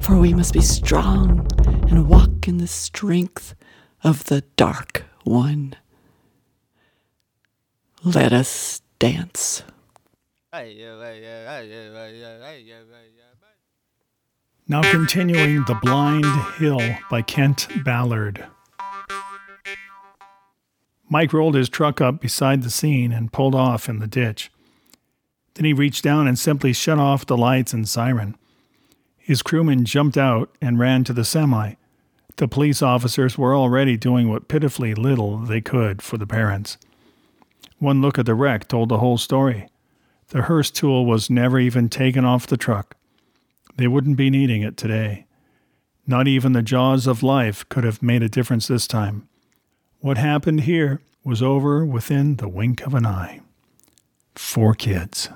for 0.00 0.16
we 0.16 0.32
must 0.32 0.54
be 0.54 0.62
strong 0.62 1.46
and 1.90 2.08
walk 2.08 2.48
in 2.48 2.56
the 2.56 2.66
strength 2.66 3.54
of 4.02 4.24
the 4.24 4.40
Dark 4.56 5.04
One. 5.24 5.76
Let 8.02 8.32
us 8.32 8.80
dance. 8.98 9.62
Now 14.66 14.90
continuing 14.90 15.64
The 15.66 15.78
Blind 15.82 16.24
Hill 16.56 16.80
by 17.10 17.20
Kent 17.20 17.68
Ballard. 17.84 18.46
Mike 21.08 21.32
rolled 21.32 21.54
his 21.54 21.68
truck 21.68 22.00
up 22.00 22.20
beside 22.20 22.62
the 22.62 22.70
scene 22.70 23.12
and 23.12 23.32
pulled 23.32 23.54
off 23.54 23.88
in 23.88 23.98
the 23.98 24.06
ditch. 24.06 24.50
Then 25.54 25.64
he 25.64 25.72
reached 25.72 26.04
down 26.04 26.28
and 26.28 26.38
simply 26.38 26.72
shut 26.72 26.98
off 26.98 27.26
the 27.26 27.36
lights 27.36 27.72
and 27.72 27.88
siren. 27.88 28.36
His 29.16 29.42
crewmen 29.42 29.84
jumped 29.84 30.16
out 30.16 30.54
and 30.60 30.78
ran 30.78 31.04
to 31.04 31.12
the 31.12 31.24
semi. 31.24 31.74
The 32.36 32.48
police 32.48 32.82
officers 32.82 33.36
were 33.36 33.56
already 33.56 33.96
doing 33.96 34.28
what 34.28 34.48
pitifully 34.48 34.94
little 34.94 35.38
they 35.38 35.60
could 35.60 36.00
for 36.02 36.16
the 36.16 36.26
parents. 36.26 36.78
One 37.78 38.00
look 38.00 38.18
at 38.18 38.26
the 38.26 38.34
wreck 38.34 38.68
told 38.68 38.88
the 38.88 38.98
whole 38.98 39.18
story. 39.18 39.68
The 40.28 40.42
Hurst 40.42 40.76
tool 40.76 41.06
was 41.06 41.30
never 41.30 41.58
even 41.58 41.88
taken 41.88 42.24
off 42.24 42.46
the 42.46 42.56
truck. 42.56 42.96
They 43.76 43.88
wouldn't 43.88 44.16
be 44.16 44.30
needing 44.30 44.62
it 44.62 44.76
today. 44.76 45.26
Not 46.06 46.28
even 46.28 46.52
the 46.52 46.62
jaws 46.62 47.06
of 47.06 47.22
life 47.22 47.68
could 47.68 47.84
have 47.84 48.02
made 48.02 48.22
a 48.22 48.28
difference 48.28 48.66
this 48.68 48.86
time. 48.86 49.28
What 50.00 50.18
happened 50.18 50.62
here 50.62 51.00
was 51.24 51.42
over 51.42 51.84
within 51.84 52.36
the 52.36 52.48
wink 52.48 52.82
of 52.82 52.94
an 52.94 53.06
eye. 53.06 53.40
Four 54.34 54.74
kids. 54.74 55.28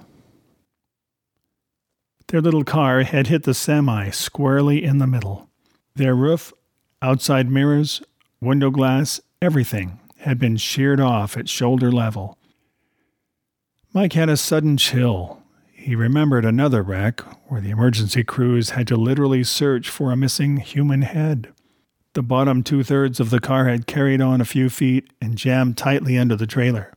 Their 2.29 2.41
little 2.41 2.65
car 2.65 3.03
had 3.03 3.27
hit 3.27 3.43
the 3.43 3.55
semi 3.55 4.11
squarely 4.11 4.83
in 4.83 4.99
the 4.99 5.07
middle. 5.07 5.49
Their 5.95 6.15
roof, 6.15 6.53
outside 7.03 7.51
mirrors, 7.51 8.03
window 8.41 8.71
glass, 8.71 9.21
everything 9.41 10.01
had 10.19 10.39
been 10.39 10.57
sheared 10.57 11.01
off 11.01 11.37
at 11.37 11.49
shoulder 11.49 11.91
level. 11.91 12.39
Mike 13.93 14.15
had 14.15 14.29
a 14.29 14.37
sudden 14.37 14.77
chill 14.77 15.43
he 15.83 15.97
remembered 15.97 16.45
another 16.45 16.81
wreck 16.81 17.21
where 17.49 17.61
the 17.61 17.71
emergency 17.71 18.23
crews 18.23 18.71
had 18.71 18.87
to 18.87 18.97
literally 18.97 19.43
search 19.43 19.89
for 19.89 20.13
a 20.13 20.17
missing 20.17 20.59
human 20.59 21.03
head. 21.03 21.53
The 22.15 22.23
bottom 22.23 22.63
two 22.63 22.83
thirds 22.83 23.21
of 23.21 23.31
the 23.31 23.41
car 23.41 23.69
had 23.69 23.87
carried 23.87 24.21
on 24.21 24.41
a 24.41 24.47
few 24.47 24.69
feet 24.69 25.11
and 25.21 25.39
jammed 25.39 25.79
tightly 25.79 26.19
under 26.19 26.37
the 26.37 26.47
trailer. 26.47 26.93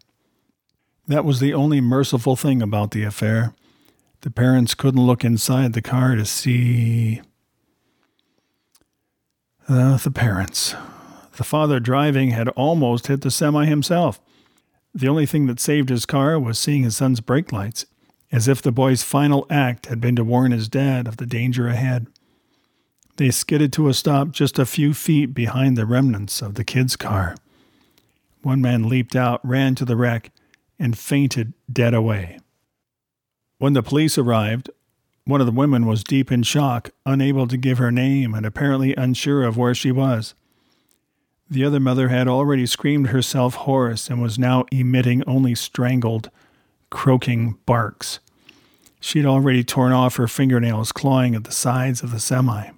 That 1.08 1.24
was 1.24 1.40
the 1.40 1.54
only 1.54 1.80
merciful 1.80 2.36
thing 2.36 2.62
about 2.62 2.92
the 2.92 3.04
affair. 3.04 3.54
The 4.22 4.32
parents 4.32 4.74
couldn't 4.74 5.06
look 5.06 5.24
inside 5.24 5.74
the 5.74 5.82
car 5.82 6.16
to 6.16 6.26
see. 6.26 7.22
Uh, 9.70 9.98
the 9.98 10.12
parents. 10.12 10.76
The 11.38 11.44
father 11.44 11.80
driving 11.80 12.32
had 12.32 12.50
almost 12.50 13.08
hit 13.08 13.22
the 13.22 13.32
semi 13.32 13.66
himself. 13.66 14.20
The 14.94 15.08
only 15.08 15.26
thing 15.26 15.48
that 15.48 15.60
saved 15.60 15.90
his 15.90 16.06
car 16.06 16.40
was 16.40 16.58
seeing 16.58 16.84
his 16.84 16.98
son's 16.98 17.20
brake 17.20 17.52
lights 17.52 17.86
as 18.32 18.48
if 18.48 18.62
the 18.62 18.72
boy's 18.72 19.04
final 19.04 19.46
act 19.50 19.86
had 19.86 20.02
been 20.02 20.16
to 20.16 20.24
warn 20.24 20.52
his 20.52 20.68
dad 20.68 21.08
of 21.08 21.18
the 21.18 21.26
danger 21.26 21.68
ahead. 21.68 22.08
They 23.18 23.32
skidded 23.32 23.72
to 23.74 23.88
a 23.88 23.94
stop 23.94 24.32
just 24.32 24.60
a 24.60 24.66
few 24.66 24.94
feet 24.94 25.34
behind 25.34 25.78
the 25.78 25.86
remnants 25.86 26.42
of 26.42 26.56
the 26.56 26.66
kid's 26.66 26.96
car. 26.98 27.36
One 28.42 28.62
man 28.62 28.90
leaped 28.90 29.16
out, 29.16 29.40
ran 29.44 29.76
to 29.76 29.86
the 29.86 29.96
wreck, 29.96 30.32
and 30.78 30.98
fainted 30.98 31.54
dead 31.72 31.94
away. 31.94 32.40
When 33.58 33.74
the 33.74 33.82
police 33.82 34.18
arrived, 34.18 34.70
one 35.24 35.40
of 35.40 35.48
the 35.48 35.54
women 35.54 35.86
was 35.86 36.04
deep 36.04 36.32
in 36.32 36.44
shock, 36.44 36.92
unable 37.06 37.48
to 37.48 37.58
give 37.58 37.78
her 37.78 37.92
name 37.92 38.34
and 38.34 38.46
apparently 38.46 38.94
unsure 38.96 39.44
of 39.44 39.58
where 39.58 39.74
she 39.74 39.92
was. 39.92 40.36
The 41.50 41.64
other 41.64 41.80
mother 41.80 42.10
had 42.10 42.28
already 42.28 42.66
screamed 42.66 43.08
herself 43.08 43.56
hoarse 43.56 44.10
and 44.10 44.22
was 44.22 44.38
now 44.38 44.66
emitting 44.72 45.24
only 45.26 45.56
strangled, 45.56 46.30
croaking 46.90 47.58
barks. 47.66 48.20
She'd 49.00 49.26
already 49.26 49.64
torn 49.64 49.94
off 49.94 50.18
her 50.18 50.28
fingernails, 50.28 50.92
clawing 50.92 51.34
at 51.34 51.46
the 51.46 51.52
sides 51.52 52.04
of 52.04 52.12
the 52.12 52.20
semi. 52.20 52.72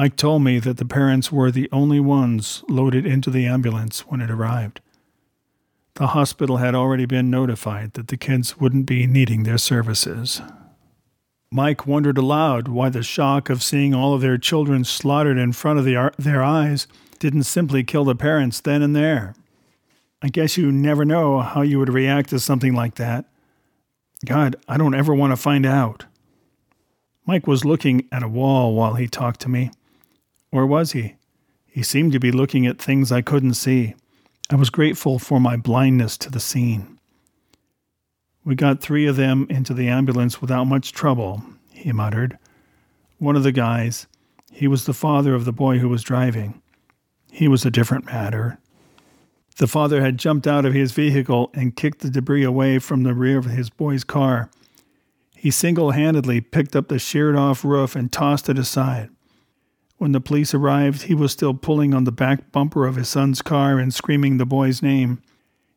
Mike 0.00 0.16
told 0.16 0.42
me 0.42 0.58
that 0.58 0.78
the 0.78 0.86
parents 0.86 1.30
were 1.30 1.50
the 1.50 1.68
only 1.72 2.00
ones 2.00 2.64
loaded 2.70 3.04
into 3.04 3.28
the 3.28 3.44
ambulance 3.44 4.00
when 4.06 4.22
it 4.22 4.30
arrived. 4.30 4.80
The 5.96 6.06
hospital 6.06 6.56
had 6.56 6.74
already 6.74 7.04
been 7.04 7.28
notified 7.28 7.92
that 7.92 8.08
the 8.08 8.16
kids 8.16 8.58
wouldn't 8.58 8.86
be 8.86 9.06
needing 9.06 9.42
their 9.42 9.58
services. 9.58 10.40
Mike 11.52 11.86
wondered 11.86 12.16
aloud 12.16 12.66
why 12.66 12.88
the 12.88 13.02
shock 13.02 13.50
of 13.50 13.62
seeing 13.62 13.92
all 13.92 14.14
of 14.14 14.22
their 14.22 14.38
children 14.38 14.84
slaughtered 14.84 15.36
in 15.36 15.52
front 15.52 15.78
of 15.78 15.84
the, 15.84 16.14
their 16.18 16.42
eyes 16.42 16.86
didn't 17.18 17.42
simply 17.42 17.84
kill 17.84 18.04
the 18.06 18.14
parents 18.14 18.58
then 18.58 18.80
and 18.80 18.96
there. 18.96 19.34
I 20.22 20.28
guess 20.28 20.56
you 20.56 20.72
never 20.72 21.04
know 21.04 21.40
how 21.40 21.60
you 21.60 21.78
would 21.78 21.92
react 21.92 22.30
to 22.30 22.40
something 22.40 22.74
like 22.74 22.94
that. 22.94 23.26
God, 24.24 24.56
I 24.66 24.78
don't 24.78 24.94
ever 24.94 25.14
want 25.14 25.32
to 25.32 25.36
find 25.36 25.66
out. 25.66 26.06
Mike 27.26 27.46
was 27.46 27.66
looking 27.66 28.08
at 28.10 28.22
a 28.22 28.28
wall 28.28 28.74
while 28.74 28.94
he 28.94 29.06
talked 29.06 29.40
to 29.40 29.50
me. 29.50 29.70
Or 30.52 30.66
was 30.66 30.92
he? 30.92 31.16
He 31.66 31.82
seemed 31.82 32.12
to 32.12 32.20
be 32.20 32.32
looking 32.32 32.66
at 32.66 32.80
things 32.80 33.12
I 33.12 33.22
couldn't 33.22 33.54
see. 33.54 33.94
I 34.50 34.56
was 34.56 34.70
grateful 34.70 35.18
for 35.18 35.38
my 35.38 35.56
blindness 35.56 36.18
to 36.18 36.30
the 36.30 36.40
scene. 36.40 36.98
We 38.44 38.54
got 38.54 38.80
three 38.80 39.06
of 39.06 39.16
them 39.16 39.46
into 39.48 39.74
the 39.74 39.88
ambulance 39.88 40.40
without 40.40 40.64
much 40.64 40.92
trouble, 40.92 41.42
he 41.72 41.92
muttered. 41.92 42.38
One 43.18 43.36
of 43.36 43.42
the 43.42 43.52
guys, 43.52 44.06
he 44.50 44.66
was 44.66 44.86
the 44.86 44.94
father 44.94 45.34
of 45.34 45.44
the 45.44 45.52
boy 45.52 45.78
who 45.78 45.88
was 45.88 46.02
driving. 46.02 46.60
He 47.30 47.46
was 47.46 47.64
a 47.64 47.70
different 47.70 48.06
matter. 48.06 48.58
The 49.58 49.68
father 49.68 50.00
had 50.00 50.18
jumped 50.18 50.46
out 50.46 50.64
of 50.64 50.72
his 50.72 50.92
vehicle 50.92 51.50
and 51.54 51.76
kicked 51.76 52.00
the 52.00 52.10
debris 52.10 52.44
away 52.44 52.78
from 52.78 53.02
the 53.02 53.14
rear 53.14 53.38
of 53.38 53.44
his 53.44 53.70
boy's 53.70 54.04
car. 54.04 54.50
He 55.36 55.50
single 55.50 55.92
handedly 55.92 56.40
picked 56.40 56.74
up 56.74 56.88
the 56.88 56.98
sheared 56.98 57.36
off 57.36 57.64
roof 57.64 57.94
and 57.94 58.10
tossed 58.10 58.48
it 58.48 58.58
aside. 58.58 59.10
When 60.00 60.12
the 60.12 60.20
police 60.22 60.54
arrived, 60.54 61.02
he 61.02 61.14
was 61.14 61.30
still 61.30 61.52
pulling 61.52 61.92
on 61.92 62.04
the 62.04 62.10
back 62.10 62.52
bumper 62.52 62.86
of 62.86 62.96
his 62.96 63.10
son's 63.10 63.42
car 63.42 63.78
and 63.78 63.92
screaming 63.92 64.38
the 64.38 64.46
boy's 64.46 64.80
name. 64.80 65.20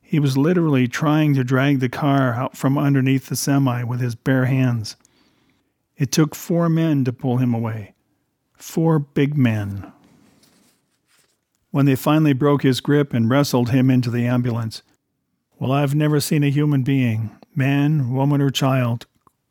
He 0.02 0.18
was 0.18 0.38
literally 0.38 0.88
trying 0.88 1.34
to 1.34 1.44
drag 1.44 1.82
the 1.82 1.90
car 1.90 2.34
out 2.34 2.56
from 2.56 2.78
underneath 2.78 3.28
the 3.28 3.36
semi 3.36 3.84
with 3.84 4.00
his 4.00 4.16
bare 4.16 4.46
hands. 4.46 4.96
It 5.98 6.14
took 6.14 6.36
four 6.36 6.70
men 6.70 7.04
to 7.04 7.12
pull 7.12 7.40
him 7.40 7.54
away. 7.54 7.96
Four 8.56 8.98
big 8.98 9.36
men. 9.36 9.92
When 11.72 11.86
they 11.86 11.98
finally 11.98 12.32
broke 12.32 12.64
his 12.64 12.80
grip 12.80 13.14
and 13.14 13.30
wrestled 13.30 13.72
him 13.72 13.90
into 13.90 14.10
the 14.10 14.26
ambulance, 14.26 14.84
well, 15.60 15.74
I've 15.74 15.96
never 15.96 16.22
seen 16.22 16.46
a 16.46 16.50
human 16.50 16.84
being, 16.84 17.30
man, 17.54 18.14
woman, 18.14 18.40
or 18.40 18.52
child, 18.52 19.06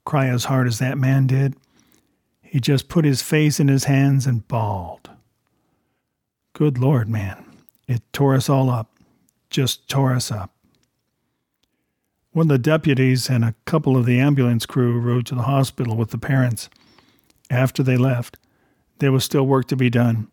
cry 0.06 0.28
as 0.28 0.44
hard 0.46 0.66
as 0.66 0.78
that 0.78 0.96
man 0.96 1.26
did. 1.26 1.56
He 2.52 2.60
just 2.60 2.88
put 2.88 3.06
his 3.06 3.22
face 3.22 3.58
in 3.58 3.68
his 3.68 3.84
hands 3.84 4.26
and 4.26 4.46
bawled. 4.46 5.08
Good 6.52 6.76
Lord, 6.76 7.08
man. 7.08 7.46
It 7.88 8.02
tore 8.12 8.34
us 8.34 8.50
all 8.50 8.68
up. 8.68 8.90
Just 9.48 9.88
tore 9.88 10.12
us 10.12 10.30
up. 10.30 10.50
One 12.32 12.44
of 12.44 12.48
the 12.48 12.58
deputies 12.58 13.30
and 13.30 13.42
a 13.42 13.54
couple 13.64 13.96
of 13.96 14.04
the 14.04 14.20
ambulance 14.20 14.66
crew 14.66 15.00
rode 15.00 15.24
to 15.28 15.34
the 15.34 15.44
hospital 15.44 15.96
with 15.96 16.10
the 16.10 16.18
parents. 16.18 16.68
After 17.48 17.82
they 17.82 17.96
left, 17.96 18.36
there 18.98 19.12
was 19.12 19.24
still 19.24 19.46
work 19.46 19.66
to 19.68 19.76
be 19.76 19.88
done. 19.88 20.28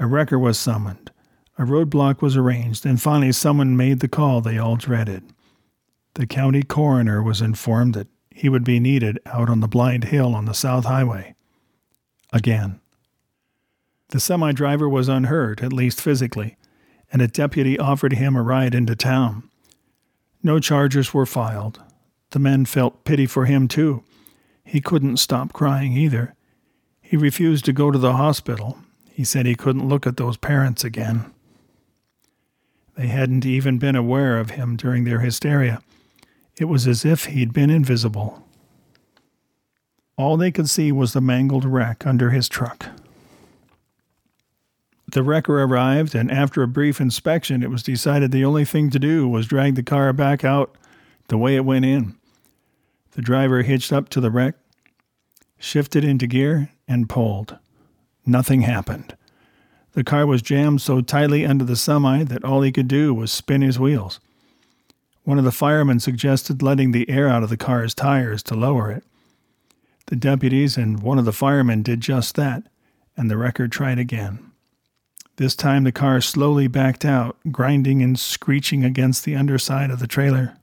A 0.00 0.06
wrecker 0.08 0.40
was 0.40 0.58
summoned. 0.58 1.12
A 1.56 1.62
roadblock 1.62 2.22
was 2.22 2.36
arranged, 2.36 2.84
and 2.84 3.00
finally 3.00 3.30
someone 3.30 3.76
made 3.76 4.00
the 4.00 4.08
call 4.08 4.40
they 4.40 4.58
all 4.58 4.74
dreaded. 4.74 5.22
The 6.14 6.26
county 6.26 6.64
coroner 6.64 7.22
was 7.22 7.40
informed 7.40 7.94
that 7.94 8.08
he 8.32 8.48
would 8.48 8.64
be 8.64 8.80
needed 8.80 9.20
out 9.26 9.48
on 9.48 9.60
the 9.60 9.68
blind 9.68 10.06
hill 10.06 10.34
on 10.34 10.46
the 10.46 10.52
South 10.52 10.86
Highway. 10.86 11.34
Again. 12.32 12.80
The 14.10 14.20
semi 14.20 14.52
driver 14.52 14.88
was 14.88 15.08
unhurt, 15.08 15.62
at 15.62 15.72
least 15.72 16.00
physically, 16.00 16.56
and 17.12 17.20
a 17.20 17.28
deputy 17.28 17.78
offered 17.78 18.14
him 18.14 18.36
a 18.36 18.42
ride 18.42 18.74
into 18.74 18.94
town. 18.94 19.48
No 20.42 20.60
charges 20.60 21.12
were 21.12 21.26
filed. 21.26 21.82
The 22.30 22.38
men 22.38 22.66
felt 22.66 23.04
pity 23.04 23.26
for 23.26 23.46
him, 23.46 23.68
too. 23.68 24.04
He 24.64 24.80
couldn't 24.80 25.18
stop 25.18 25.52
crying 25.52 25.92
either. 25.92 26.34
He 27.00 27.16
refused 27.16 27.64
to 27.66 27.72
go 27.72 27.90
to 27.90 27.98
the 27.98 28.14
hospital. 28.14 28.78
He 29.10 29.24
said 29.24 29.46
he 29.46 29.54
couldn't 29.54 29.88
look 29.88 30.06
at 30.06 30.16
those 30.16 30.36
parents 30.36 30.84
again. 30.84 31.32
They 32.96 33.08
hadn't 33.08 33.44
even 33.44 33.78
been 33.78 33.96
aware 33.96 34.38
of 34.38 34.50
him 34.50 34.76
during 34.76 35.04
their 35.04 35.20
hysteria. 35.20 35.80
It 36.56 36.64
was 36.64 36.86
as 36.86 37.04
if 37.04 37.26
he'd 37.26 37.52
been 37.52 37.70
invisible. 37.70 38.45
All 40.16 40.36
they 40.36 40.50
could 40.50 40.68
see 40.68 40.92
was 40.92 41.12
the 41.12 41.20
mangled 41.20 41.64
wreck 41.64 42.06
under 42.06 42.30
his 42.30 42.48
truck. 42.48 42.86
The 45.12 45.22
wrecker 45.22 45.62
arrived, 45.62 46.14
and 46.14 46.30
after 46.30 46.62
a 46.62 46.68
brief 46.68 47.00
inspection, 47.00 47.62
it 47.62 47.70
was 47.70 47.82
decided 47.82 48.32
the 48.32 48.44
only 48.44 48.64
thing 48.64 48.90
to 48.90 48.98
do 48.98 49.28
was 49.28 49.46
drag 49.46 49.74
the 49.74 49.82
car 49.82 50.12
back 50.12 50.44
out 50.44 50.74
the 51.28 51.38
way 51.38 51.54
it 51.54 51.64
went 51.64 51.84
in. 51.84 52.16
The 53.12 53.22
driver 53.22 53.62
hitched 53.62 53.92
up 53.92 54.08
to 54.10 54.20
the 54.20 54.30
wreck, 54.30 54.56
shifted 55.58 56.04
into 56.04 56.26
gear, 56.26 56.70
and 56.88 57.08
pulled. 57.08 57.58
Nothing 58.24 58.62
happened. 58.62 59.16
The 59.92 60.04
car 60.04 60.26
was 60.26 60.42
jammed 60.42 60.82
so 60.82 61.00
tightly 61.00 61.46
under 61.46 61.64
the 61.64 61.76
semi 61.76 62.24
that 62.24 62.44
all 62.44 62.62
he 62.62 62.72
could 62.72 62.88
do 62.88 63.14
was 63.14 63.32
spin 63.32 63.62
his 63.62 63.78
wheels. 63.78 64.20
One 65.24 65.38
of 65.38 65.44
the 65.44 65.52
firemen 65.52 66.00
suggested 66.00 66.62
letting 66.62 66.92
the 66.92 67.08
air 67.08 67.28
out 67.28 67.42
of 67.42 67.48
the 67.48 67.56
car's 67.56 67.94
tires 67.94 68.42
to 68.44 68.54
lower 68.54 68.90
it. 68.90 69.04
The 70.06 70.16
deputies 70.16 70.76
and 70.76 71.02
one 71.02 71.18
of 71.18 71.24
the 71.24 71.32
firemen 71.32 71.82
did 71.82 72.00
just 72.00 72.36
that, 72.36 72.64
and 73.16 73.30
the 73.30 73.36
wrecker 73.36 73.68
tried 73.68 73.98
again. 73.98 74.52
This 75.36 75.54
time 75.54 75.84
the 75.84 75.92
car 75.92 76.20
slowly 76.20 76.66
backed 76.66 77.04
out, 77.04 77.36
grinding 77.50 78.02
and 78.02 78.18
screeching 78.18 78.84
against 78.84 79.24
the 79.24 79.36
underside 79.36 79.90
of 79.90 79.98
the 79.98 80.06
trailer. 80.06 80.56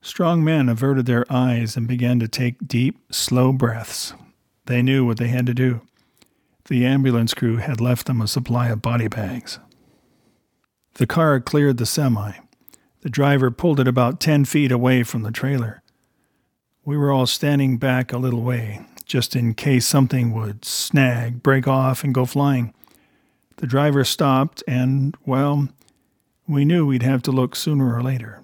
Strong 0.00 0.42
men 0.42 0.68
averted 0.68 1.06
their 1.06 1.24
eyes 1.30 1.76
and 1.76 1.86
began 1.86 2.18
to 2.18 2.26
take 2.26 2.66
deep, 2.66 2.98
slow 3.12 3.52
breaths. 3.52 4.14
They 4.66 4.82
knew 4.82 5.04
what 5.04 5.18
they 5.18 5.28
had 5.28 5.46
to 5.46 5.54
do. 5.54 5.82
The 6.66 6.84
ambulance 6.84 7.34
crew 7.34 7.58
had 7.58 7.80
left 7.80 8.06
them 8.06 8.20
a 8.20 8.26
supply 8.26 8.68
of 8.68 8.82
body 8.82 9.08
bags. 9.08 9.60
The 10.94 11.06
car 11.06 11.38
cleared 11.40 11.76
the 11.76 11.86
semi. 11.86 12.32
The 13.02 13.10
driver 13.10 13.50
pulled 13.50 13.78
it 13.78 13.88
about 13.88 14.20
10 14.20 14.44
feet 14.44 14.72
away 14.72 15.02
from 15.02 15.22
the 15.22 15.30
trailer. 15.30 15.82
We 16.84 16.96
were 16.96 17.12
all 17.12 17.26
standing 17.26 17.76
back 17.76 18.12
a 18.12 18.18
little 18.18 18.42
way, 18.42 18.80
just 19.04 19.36
in 19.36 19.54
case 19.54 19.86
something 19.86 20.32
would 20.32 20.64
snag, 20.64 21.42
break 21.42 21.68
off, 21.68 22.02
and 22.02 22.12
go 22.12 22.24
flying. 22.24 22.74
The 23.58 23.68
driver 23.68 24.02
stopped, 24.02 24.64
and, 24.66 25.16
well, 25.24 25.68
we 26.48 26.64
knew 26.64 26.84
we'd 26.84 27.04
have 27.04 27.22
to 27.22 27.30
look 27.30 27.54
sooner 27.54 27.94
or 27.94 28.02
later. 28.02 28.40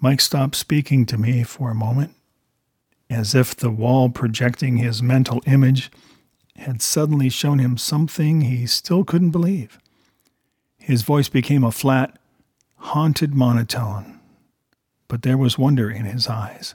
Mike 0.00 0.20
stopped 0.20 0.54
speaking 0.54 1.06
to 1.06 1.16
me 1.16 1.42
for 1.42 1.70
a 1.70 1.74
moment, 1.74 2.14
as 3.08 3.34
if 3.34 3.56
the 3.56 3.70
wall 3.70 4.10
projecting 4.10 4.76
his 4.76 5.02
mental 5.02 5.40
image 5.46 5.90
had 6.56 6.82
suddenly 6.82 7.30
shown 7.30 7.58
him 7.58 7.78
something 7.78 8.42
he 8.42 8.66
still 8.66 9.02
couldn't 9.02 9.30
believe. 9.30 9.78
His 10.76 11.02
voice 11.02 11.28
became 11.28 11.64
a 11.64 11.72
flat, 11.72 12.18
haunted 12.76 13.34
monotone, 13.34 14.17
but 15.08 15.22
there 15.22 15.38
was 15.38 15.58
wonder 15.58 15.90
in 15.90 16.04
his 16.04 16.28
eyes. 16.28 16.74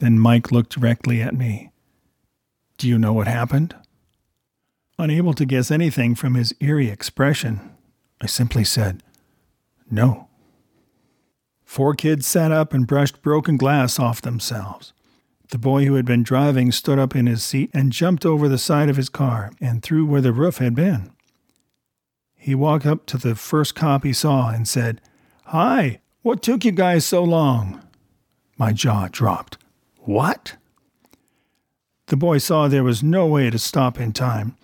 Then 0.00 0.18
Mike 0.18 0.52
looked 0.52 0.78
directly 0.78 1.22
at 1.22 1.34
me. 1.34 1.70
Do 2.76 2.88
you 2.88 2.98
know 2.98 3.12
what 3.12 3.28
happened? 3.28 3.74
Unable 4.98 5.34
to 5.34 5.44
guess 5.44 5.70
anything 5.70 6.14
from 6.14 6.34
his 6.34 6.54
eerie 6.60 6.90
expression, 6.90 7.72
I 8.20 8.26
simply 8.26 8.64
said, 8.64 9.02
No. 9.90 10.28
Four 11.64 11.94
kids 11.94 12.26
sat 12.26 12.52
up 12.52 12.72
and 12.72 12.86
brushed 12.86 13.22
broken 13.22 13.56
glass 13.56 13.98
off 13.98 14.22
themselves. 14.22 14.92
The 15.50 15.58
boy 15.58 15.84
who 15.84 15.94
had 15.94 16.04
been 16.04 16.22
driving 16.22 16.72
stood 16.72 16.98
up 16.98 17.14
in 17.14 17.26
his 17.26 17.42
seat 17.42 17.70
and 17.74 17.92
jumped 17.92 18.24
over 18.24 18.48
the 18.48 18.58
side 18.58 18.88
of 18.88 18.96
his 18.96 19.08
car 19.08 19.52
and 19.60 19.82
through 19.82 20.06
where 20.06 20.20
the 20.20 20.32
roof 20.32 20.58
had 20.58 20.74
been. 20.74 21.10
He 22.36 22.54
walked 22.54 22.86
up 22.86 23.06
to 23.06 23.18
the 23.18 23.34
first 23.34 23.74
cop 23.74 24.04
he 24.04 24.12
saw 24.12 24.50
and 24.50 24.68
said, 24.68 25.00
Hi, 25.46 26.00
what 26.24 26.42
took 26.42 26.64
you 26.64 26.72
guys 26.72 27.04
so 27.04 27.22
long? 27.22 27.82
My 28.56 28.72
jaw 28.72 29.08
dropped. 29.12 29.58
What? 29.98 30.56
The 32.06 32.16
boy 32.16 32.38
saw 32.38 32.66
there 32.66 32.82
was 32.82 33.02
no 33.02 33.26
way 33.26 33.50
to 33.50 33.58
stop 33.58 34.00
in 34.00 34.12
time. 34.12 34.56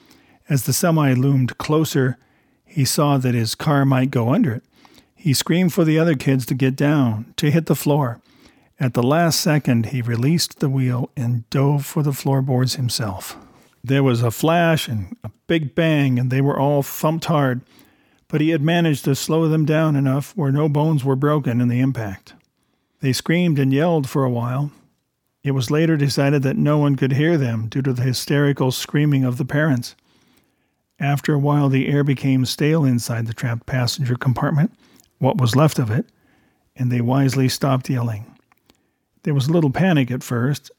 As 0.49 0.64
the 0.64 0.73
semi 0.73 1.12
loomed 1.12 1.59
closer, 1.59 2.16
he 2.64 2.87
saw 2.87 3.18
that 3.18 3.35
his 3.35 3.55
car 3.55 3.85
might 3.85 4.11
go 4.11 4.33
under 4.33 4.55
it. 4.55 4.62
He 5.14 5.35
screamed 5.35 5.75
for 5.75 5.85
the 5.85 5.99
other 5.99 6.14
kids 6.14 6.46
to 6.46 6.55
get 6.55 6.77
down, 6.77 7.35
to 7.37 7.51
hit 7.51 7.66
the 7.66 7.77
floor. 7.77 8.23
At 8.79 8.94
the 8.94 9.03
last 9.03 9.38
second, 9.38 9.87
he 9.87 10.01
released 10.01 10.61
the 10.61 10.70
wheel 10.70 11.11
and 11.14 11.49
dove 11.51 11.85
for 11.85 12.03
the 12.03 12.14
floorboards 12.14 12.77
himself. 12.77 13.37
There 13.85 14.03
was 14.03 14.23
a 14.23 14.31
flash 14.31 14.88
and 14.88 15.14
a 15.23 15.31
big 15.46 15.75
bang, 15.75 16.18
and 16.18 16.31
they 16.31 16.40
were 16.40 16.59
all 16.59 16.83
thumped 16.83 17.27
hard, 17.27 17.61
but 18.31 18.40
he 18.40 18.51
had 18.51 18.62
managed 18.62 19.05
to 19.05 19.14
slow 19.14 19.49
them 19.49 19.64
down 19.64 19.97
enough 19.97 20.33
where 20.37 20.53
no 20.53 20.69
bones 20.69 21.05
were 21.05 21.16
broken 21.16 21.61
in 21.61 21.69
the 21.69 21.81
impact. 21.81 22.35
They 23.01 23.12
screamed 23.12 23.59
and 23.59 23.73
yelled 23.73 24.09
for 24.09 24.25
a 24.25 24.31
while, 24.31 24.71
it 25.43 25.53
was 25.53 25.71
later 25.71 25.97
decided 25.97 26.43
that 26.43 26.57
no 26.57 26.77
one 26.77 26.97
could 26.97 27.12
hear 27.12 27.38
them 27.38 27.69
due 27.69 27.83
to 27.83 27.93
the 27.93 28.03
hysterical 28.03 28.71
screaming 28.71 29.25
of 29.25 29.38
the 29.38 29.45
parents. 29.45 29.97
After 30.99 31.33
a 31.33 31.38
while, 31.38 31.71
the 31.71 31.88
air 31.88 32.05
became 32.05 32.45
stale 32.45 32.85
inside 32.85 33.27
the 33.27 33.33
trapped 33.33 33.64
passenger 33.64 34.16
compartment, 34.16 34.73
what 35.19 35.38
was 35.38 35.57
left 35.57 35.79
of 35.79 35.90
it, 35.90 36.05
and 36.77 36.93
they 36.93 37.01
wisely 37.01 37.49
stopped 37.49 37.88
yelling. 37.88 38.27
There 39.23 39.33
was 39.33 39.49
a 39.49 39.53
little 39.53 39.71
panic 39.71 40.11
at 40.11 40.23
first, 40.23 40.71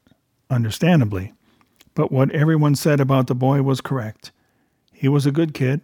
understandably, 0.50 1.34
but 1.96 2.12
what 2.12 2.30
everyone 2.32 2.76
said 2.76 3.00
about 3.00 3.26
the 3.26 3.36
boy 3.36 3.64
was 3.64 3.82
correct. 3.82 4.32
He 4.94 5.08
was 5.08 5.26
a 5.26 5.32
good 5.32 5.56
kid, 5.56 5.82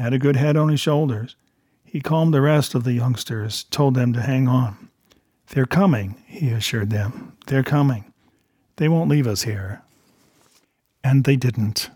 had 0.00 0.14
a 0.14 0.18
good 0.18 0.36
head 0.36 0.56
on 0.56 0.70
his 0.70 0.80
shoulders. 0.80 1.36
He 1.84 2.00
calmed 2.00 2.32
the 2.32 2.40
rest 2.40 2.74
of 2.74 2.84
the 2.84 2.92
youngsters, 2.92 3.64
told 3.64 3.94
them 3.94 4.12
to 4.14 4.22
hang 4.22 4.48
on. 4.48 4.88
They're 5.48 5.66
coming, 5.66 6.22
he 6.26 6.50
assured 6.50 6.90
them. 6.90 7.36
They're 7.46 7.62
coming. 7.62 8.12
They 8.76 8.88
won't 8.88 9.10
leave 9.10 9.26
us 9.26 9.42
here. 9.42 9.82
And 11.04 11.24
they 11.24 11.36
didn't. 11.36 11.90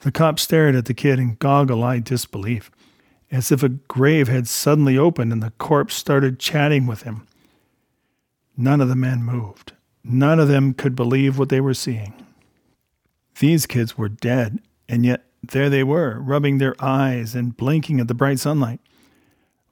The 0.00 0.12
cop 0.12 0.38
stared 0.38 0.74
at 0.74 0.86
the 0.86 0.94
kid 0.94 1.18
in 1.18 1.36
goggle 1.36 1.82
eyed 1.82 2.04
disbelief, 2.04 2.70
as 3.30 3.52
if 3.52 3.62
a 3.62 3.68
grave 3.68 4.28
had 4.28 4.48
suddenly 4.48 4.96
opened 4.96 5.32
and 5.32 5.42
the 5.42 5.52
corpse 5.52 5.94
started 5.94 6.38
chatting 6.38 6.86
with 6.86 7.02
him. 7.02 7.26
None 8.56 8.80
of 8.80 8.88
the 8.88 8.96
men 8.96 9.22
moved. 9.22 9.72
None 10.02 10.38
of 10.38 10.48
them 10.48 10.72
could 10.72 10.94
believe 10.94 11.38
what 11.38 11.48
they 11.48 11.60
were 11.60 11.74
seeing. 11.74 12.14
These 13.40 13.66
kids 13.66 13.98
were 13.98 14.08
dead, 14.08 14.60
and 14.88 15.04
yet 15.04 15.24
there 15.48 15.70
they 15.70 15.84
were, 15.84 16.18
rubbing 16.20 16.58
their 16.58 16.74
eyes 16.82 17.34
and 17.34 17.56
blinking 17.56 18.00
at 18.00 18.08
the 18.08 18.14
bright 18.14 18.38
sunlight. 18.38 18.80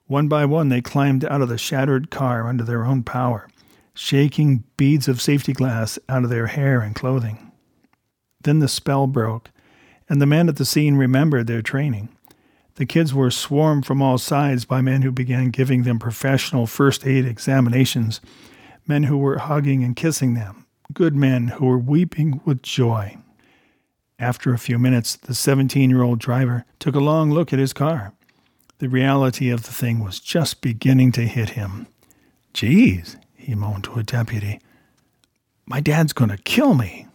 One 0.07 0.27
by 0.27 0.45
one, 0.45 0.69
they 0.69 0.81
climbed 0.81 1.25
out 1.25 1.41
of 1.41 1.49
the 1.49 1.57
shattered 1.57 2.09
car 2.09 2.47
under 2.47 2.63
their 2.63 2.85
own 2.85 3.03
power 3.03 3.47
shaking 3.93 4.63
beads 4.77 5.07
of 5.07 5.21
safety 5.21 5.53
glass 5.53 5.99
out 6.09 6.23
of 6.23 6.29
their 6.29 6.47
hair 6.47 6.81
and 6.81 6.95
clothing. 6.95 7.51
Then 8.41 8.59
the 8.59 8.67
spell 8.67 9.07
broke, 9.07 9.51
and 10.09 10.21
the 10.21 10.25
men 10.25 10.49
at 10.49 10.57
the 10.57 10.65
scene 10.65 10.95
remembered 10.95 11.47
their 11.47 11.61
training. 11.61 12.09
The 12.75 12.85
kids 12.85 13.13
were 13.13 13.31
swarmed 13.31 13.85
from 13.85 14.01
all 14.01 14.17
sides 14.17 14.65
by 14.65 14.81
men 14.81 15.03
who 15.03 15.11
began 15.11 15.51
giving 15.51 15.83
them 15.83 15.99
professional 15.99 16.65
first 16.65 17.05
aid 17.05 17.25
examinations, 17.25 18.19
men 18.87 19.03
who 19.03 19.17
were 19.17 19.37
hugging 19.37 19.83
and 19.83 19.95
kissing 19.95 20.33
them, 20.33 20.65
good 20.91 21.15
men 21.15 21.49
who 21.49 21.67
were 21.67 21.77
weeping 21.77 22.41
with 22.45 22.63
joy. 22.63 23.17
After 24.23 24.53
a 24.53 24.57
few 24.57 24.79
minutes, 24.79 25.17
the 25.17 25.35
17 25.35 25.89
year 25.89 26.01
old 26.01 26.17
driver 26.17 26.63
took 26.79 26.95
a 26.95 27.01
long 27.01 27.29
look 27.29 27.51
at 27.51 27.59
his 27.59 27.73
car. 27.73 28.13
The 28.77 28.87
reality 28.87 29.49
of 29.49 29.63
the 29.63 29.73
thing 29.73 30.01
was 30.01 30.21
just 30.21 30.61
beginning 30.61 31.11
to 31.13 31.27
hit 31.27 31.49
him. 31.51 31.87
Geez, 32.53 33.17
he 33.35 33.53
moaned 33.53 33.83
to 33.83 33.99
a 33.99 34.03
deputy. 34.03 34.61
My 35.65 35.81
dad's 35.81 36.13
going 36.13 36.29
to 36.29 36.37
kill 36.37 36.73
me. 36.73 37.07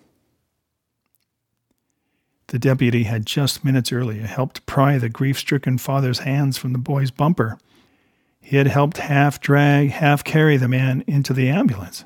The 2.49 2.59
deputy 2.59 3.05
had 3.05 3.25
just 3.25 3.65
minutes 3.65 3.91
earlier 3.91 4.27
helped 4.27 4.67
pry 4.67 4.99
the 4.99 5.09
grief 5.09 5.39
stricken 5.39 5.79
father's 5.79 6.19
hands 6.19 6.59
from 6.59 6.75
the 6.75 6.79
boy's 6.79 7.11
bumper. 7.11 7.59
He 8.39 8.59
had 8.59 8.67
helped 8.67 8.99
half 8.99 9.41
drag, 9.41 9.93
half 9.93 10.25
carry 10.25 10.59
the 10.59 10.69
man 10.69 11.05
into 11.07 11.33
the 11.33 11.49
ambulance. 11.49 12.05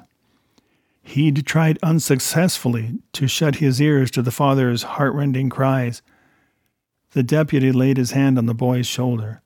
He'd 1.03 1.44
tried 1.46 1.78
unsuccessfully 1.82 3.00
to 3.12 3.26
shut 3.26 3.57
his 3.57 3.80
ears 3.80 4.11
to 4.12 4.22
the 4.22 4.30
father's 4.30 4.84
heartrending 4.84 5.50
cries. 5.50 6.00
The 7.11 7.22
deputy 7.22 7.72
laid 7.72 7.96
his 7.96 8.12
hand 8.12 8.38
on 8.38 8.46
the 8.46 8.55
boy's 8.55 8.86
shoulder. 8.86 9.42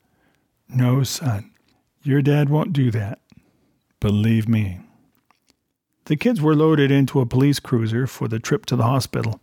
No, 0.69 1.03
son, 1.03 1.51
your 2.03 2.21
dad 2.21 2.49
won't 2.49 2.73
do 2.73 2.91
that. 2.91 3.19
Believe 3.99 4.47
me. 4.47 4.79
The 6.05 6.15
kids 6.15 6.41
were 6.41 6.55
loaded 6.55 6.91
into 6.91 7.19
a 7.19 7.25
police 7.25 7.59
cruiser 7.59 8.07
for 8.07 8.27
the 8.27 8.39
trip 8.39 8.65
to 8.67 8.75
the 8.75 8.83
hospital. 8.83 9.41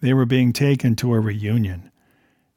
They 0.00 0.14
were 0.14 0.24
being 0.24 0.52
taken 0.52 0.96
to 0.96 1.12
a 1.12 1.20
reunion. 1.20 1.90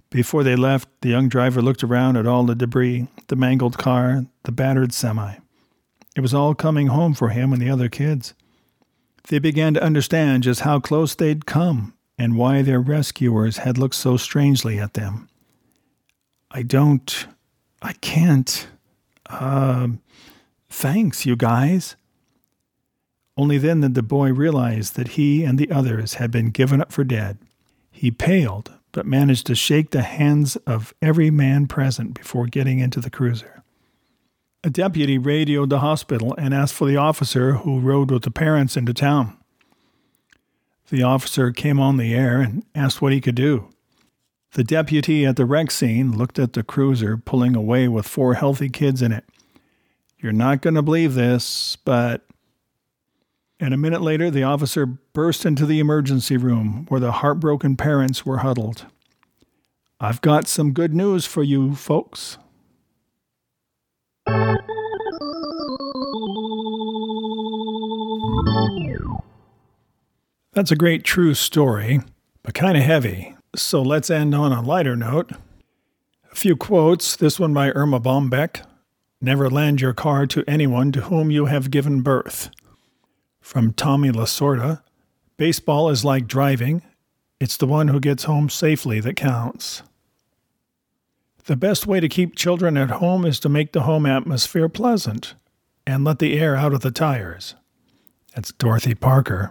Before 0.10 0.44
they 0.44 0.56
left, 0.56 0.88
the 1.02 1.10
young 1.10 1.28
driver 1.28 1.62
looked 1.62 1.84
around 1.84 2.18
at 2.18 2.28
all 2.28 2.44
the 2.44 2.56
debris 2.56 3.08
the 3.28 3.36
mangled 3.36 3.78
car, 3.78 4.26
the 4.44 4.52
battered 4.52 4.94
semi. 4.94 5.36
It 6.16 6.22
was 6.22 6.34
all 6.34 6.54
coming 6.54 6.88
home 6.88 7.14
for 7.14 7.30
him 7.30 7.52
and 7.54 7.62
the 7.62 7.70
other 7.70 7.90
kids. 7.90 8.34
They 9.28 9.40
began 9.40 9.74
to 9.76 9.84
understand 9.84 10.44
just 10.44 10.62
how 10.62 10.80
close 10.80 11.16
they'd 11.16 11.46
come 11.46 11.94
and 12.18 12.38
why 12.38 12.62
their 12.62 12.80
rescuers 12.80 13.58
had 13.58 13.78
looked 13.78 13.96
so 13.96 14.18
strangely 14.18 14.80
at 14.80 14.94
them. 14.94 15.30
I 16.50 16.64
don't. 16.64 17.28
I 17.82 17.94
can't. 17.94 18.68
Uh, 19.28 19.88
thanks, 20.70 21.26
you 21.26 21.36
guys. 21.36 21.96
Only 23.38 23.58
then 23.58 23.82
did 23.82 23.96
the 23.96 24.04
boy 24.04 24.34
realize 24.34 24.92
that 24.92 25.10
he 25.10 25.44
and 25.44 25.58
the 25.58 25.72
others 25.72 26.16
had 26.16 26.32
been 26.32 26.50
given 26.52 26.82
up 26.82 26.92
for 26.92 27.04
dead. 27.04 27.38
He 27.90 28.12
paled, 28.12 28.72
but 28.92 29.06
managed 29.06 29.48
to 29.48 29.56
shake 29.56 29.92
the 29.92 30.02
hands 30.02 30.58
of 30.68 30.94
every 31.02 31.32
man 31.32 31.68
present 31.68 32.14
before 32.14 32.46
getting 32.46 32.80
into 32.80 33.00
the 33.00 33.10
cruiser. 33.10 33.61
A 34.64 34.70
deputy 34.70 35.18
radioed 35.18 35.70
the 35.70 35.80
hospital 35.80 36.36
and 36.38 36.54
asked 36.54 36.74
for 36.74 36.88
the 36.88 36.98
officer 36.98 37.54
who 37.54 37.80
rode 37.80 38.12
with 38.12 38.24
the 38.24 38.32
parents 38.32 38.78
into 38.78 38.94
town. 38.94 39.38
The 40.90 41.02
officer 41.02 41.52
came 41.52 41.80
on 41.80 41.98
the 41.98 42.14
air 42.14 42.42
and 42.42 42.64
asked 42.76 43.02
what 43.02 43.14
he 43.14 43.22
could 43.22 43.36
do. 43.36 43.70
The 44.54 44.64
deputy 44.64 45.26
at 45.26 45.38
the 45.38 45.46
wreck 45.46 45.72
scene 45.72 46.16
looked 46.18 46.38
at 46.38 46.54
the 46.54 46.64
cruiser 46.64 47.18
pulling 47.18 47.56
away 47.56 47.88
with 47.88 48.08
four 48.08 48.36
healthy 48.36 48.70
kids 48.70 49.02
in 49.02 49.12
it. 49.12 49.24
You're 50.20 50.34
not 50.34 50.62
going 50.62 50.76
to 50.76 50.82
believe 50.82 51.16
this, 51.16 51.78
but 51.78 52.26
and 53.60 53.76
a 53.76 53.78
minute 53.78 54.02
later, 54.02 54.32
the 54.32 54.44
officer 54.44 54.86
burst 54.86 55.46
into 55.46 55.68
the 55.68 55.80
emergency 55.80 56.36
room 56.36 56.86
where 56.90 57.00
the 57.00 57.12
heartbroken 57.12 57.78
parents 57.78 58.26
were 58.26 58.40
huddled. 58.40 58.88
I've 60.00 60.22
got 60.22 60.48
some 60.48 60.74
good 60.74 60.96
news 60.96 61.28
for 61.28 61.44
you, 61.44 61.76
folks. 61.76 62.40
That's 70.54 70.72
a 70.72 70.76
great 70.76 71.04
true 71.04 71.34
story, 71.34 72.02
but 72.44 72.54
kind 72.54 72.78
of 72.78 72.84
heavy. 72.84 73.36
So 73.56 73.82
let's 73.82 74.10
end 74.10 74.36
on 74.36 74.52
a 74.52 74.62
lighter 74.62 74.96
note. 74.96 75.32
A 76.32 76.36
few 76.36 76.56
quotes, 76.56 77.16
this 77.16 77.40
one 77.40 77.54
by 77.54 77.72
Erma 77.72 78.00
Bombeck. 78.00 78.66
Never 79.22 79.50
lend 79.50 79.82
your 79.82 79.94
car 79.94 80.26
to 80.28 80.44
anyone 80.48 80.92
to 80.92 81.02
whom 81.02 81.32
you 81.32 81.46
have 81.46 81.72
given 81.72 82.02
birth. 82.02 82.50
From 83.40 83.74
Tommy 83.74 84.12
Lasorda 84.12 84.82
Baseball 85.38 85.90
is 85.90 86.06
like 86.06 86.28
driving, 86.28 86.84
it's 87.40 87.58
the 87.58 87.66
one 87.66 87.88
who 87.88 88.00
gets 88.00 88.26
home 88.26 88.48
safely 88.48 89.00
that 89.00 89.16
counts. 89.16 89.82
The 91.46 91.56
best 91.56 91.88
way 91.88 92.00
to 92.00 92.08
keep 92.08 92.36
children 92.36 92.78
at 92.78 92.92
home 92.92 93.26
is 93.26 93.40
to 93.40 93.50
make 93.50 93.72
the 93.72 93.82
home 93.82 94.06
atmosphere 94.06 94.70
pleasant 94.70 95.34
and 95.88 96.04
let 96.04 96.20
the 96.20 96.40
air 96.40 96.56
out 96.56 96.74
of 96.74 96.82
the 96.82 96.92
tires. 96.92 97.56
That's 98.36 98.52
Dorothy 98.52 98.94
Parker. 98.94 99.50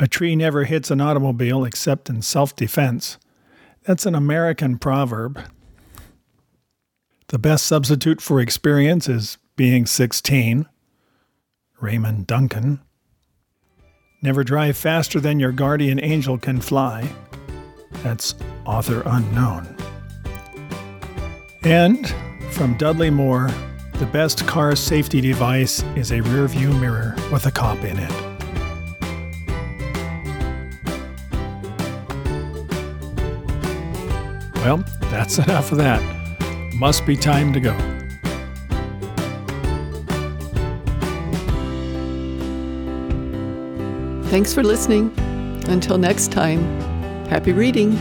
A 0.00 0.08
tree 0.08 0.34
never 0.34 0.64
hits 0.64 0.90
an 0.90 1.02
automobile 1.02 1.62
except 1.62 2.08
in 2.08 2.22
self 2.22 2.56
defense. 2.56 3.18
That's 3.84 4.06
an 4.06 4.14
American 4.14 4.78
proverb. 4.78 5.42
The 7.28 7.38
best 7.38 7.66
substitute 7.66 8.22
for 8.22 8.40
experience 8.40 9.10
is 9.10 9.36
being 9.56 9.84
16. 9.84 10.66
Raymond 11.80 12.26
Duncan. 12.26 12.80
Never 14.22 14.42
drive 14.42 14.78
faster 14.78 15.20
than 15.20 15.38
your 15.38 15.52
guardian 15.52 16.02
angel 16.02 16.38
can 16.38 16.62
fly. 16.62 17.06
That's 18.02 18.34
author 18.64 19.02
unknown. 19.04 19.76
And 21.62 22.08
from 22.52 22.76
Dudley 22.78 23.10
Moore, 23.10 23.50
the 23.94 24.06
best 24.06 24.46
car 24.46 24.74
safety 24.76 25.20
device 25.20 25.82
is 25.94 26.10
a 26.10 26.20
rearview 26.20 26.78
mirror 26.80 27.14
with 27.30 27.44
a 27.44 27.50
cop 27.50 27.84
in 27.84 27.98
it. 27.98 28.29
Well, 34.62 34.84
that's 35.10 35.38
enough 35.38 35.72
of 35.72 35.78
that. 35.78 36.02
Must 36.74 37.06
be 37.06 37.16
time 37.16 37.52
to 37.54 37.60
go. 37.60 37.74
Thanks 44.28 44.52
for 44.52 44.62
listening. 44.62 45.12
Until 45.66 45.98
next 45.98 46.30
time, 46.30 46.60
happy 47.26 47.52
reading. 47.52 47.96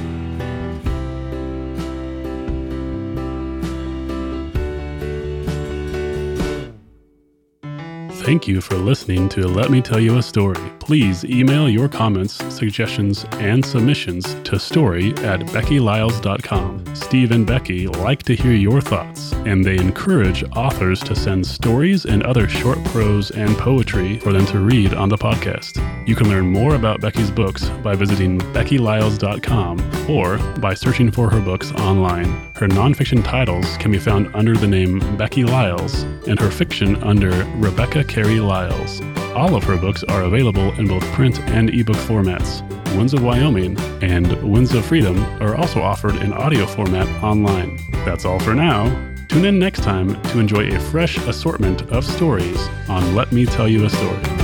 Thank 8.11 8.47
you 8.47 8.61
for 8.61 8.75
listening 8.75 9.27
to 9.29 9.47
Let 9.47 9.71
Me 9.71 9.81
Tell 9.81 9.99
You 9.99 10.17
a 10.17 10.21
Story. 10.21 10.78
Please 10.89 11.23
email 11.23 11.69
your 11.69 11.87
comments, 11.87 12.43
suggestions, 12.51 13.23
and 13.33 13.63
submissions 13.63 14.33
to 14.43 14.57
story 14.57 15.09
at 15.17 15.39
beckylyles.com. 15.41 16.95
Steve 16.95 17.29
and 17.29 17.45
Becky 17.45 17.87
like 17.87 18.23
to 18.23 18.35
hear 18.35 18.53
your 18.53 18.81
thoughts, 18.81 19.31
and 19.45 19.63
they 19.63 19.77
encourage 19.77 20.43
authors 20.55 20.99
to 21.01 21.15
send 21.15 21.45
stories 21.45 22.05
and 22.05 22.23
other 22.23 22.47
short 22.49 22.83
prose 22.85 23.29
and 23.29 23.55
poetry 23.55 24.17
for 24.17 24.33
them 24.33 24.47
to 24.47 24.57
read 24.57 24.95
on 24.95 25.09
the 25.09 25.15
podcast. 25.15 25.77
You 26.07 26.15
can 26.15 26.27
learn 26.27 26.47
more 26.47 26.73
about 26.73 27.01
Becky's 27.01 27.29
books 27.29 27.69
by 27.83 27.93
visiting 27.93 28.39
beckylyles.com 28.39 30.09
or 30.09 30.39
by 30.59 30.73
searching 30.73 31.11
for 31.11 31.29
her 31.29 31.39
books 31.39 31.71
online. 31.73 32.51
Her 32.55 32.67
nonfiction 32.67 33.23
titles 33.23 33.77
can 33.77 33.91
be 33.91 33.99
found 33.99 34.33
under 34.33 34.55
the 34.55 34.67
name 34.67 34.97
Becky 35.17 35.43
Lyles, 35.43 36.01
and 36.27 36.39
her 36.39 36.49
fiction 36.49 36.95
under 37.03 37.29
Rebecca 37.57 38.03
Carey 38.03 38.39
Lyles. 38.39 39.03
All 39.35 39.55
of 39.55 39.63
her 39.63 39.77
books 39.77 40.03
are 40.03 40.23
available 40.23 40.73
in 40.79 40.87
both 40.87 41.03
print 41.13 41.39
and 41.49 41.69
ebook 41.69 41.95
formats. 41.95 42.61
Winds 42.97 43.13
of 43.13 43.23
Wyoming 43.23 43.79
and 44.01 44.31
Winds 44.43 44.73
of 44.73 44.85
Freedom 44.85 45.19
are 45.41 45.55
also 45.55 45.81
offered 45.81 46.15
in 46.17 46.33
audio 46.33 46.65
format 46.65 47.07
online. 47.23 47.79
That's 48.05 48.25
all 48.25 48.39
for 48.39 48.55
now. 48.55 48.85
Tune 49.29 49.45
in 49.45 49.59
next 49.59 49.83
time 49.83 50.19
to 50.23 50.39
enjoy 50.39 50.69
a 50.69 50.79
fresh 50.79 51.17
assortment 51.19 51.83
of 51.91 52.03
stories 52.03 52.67
on 52.89 53.15
Let 53.15 53.31
Me 53.31 53.45
Tell 53.45 53.67
You 53.67 53.85
a 53.85 53.89
Story. 53.89 54.38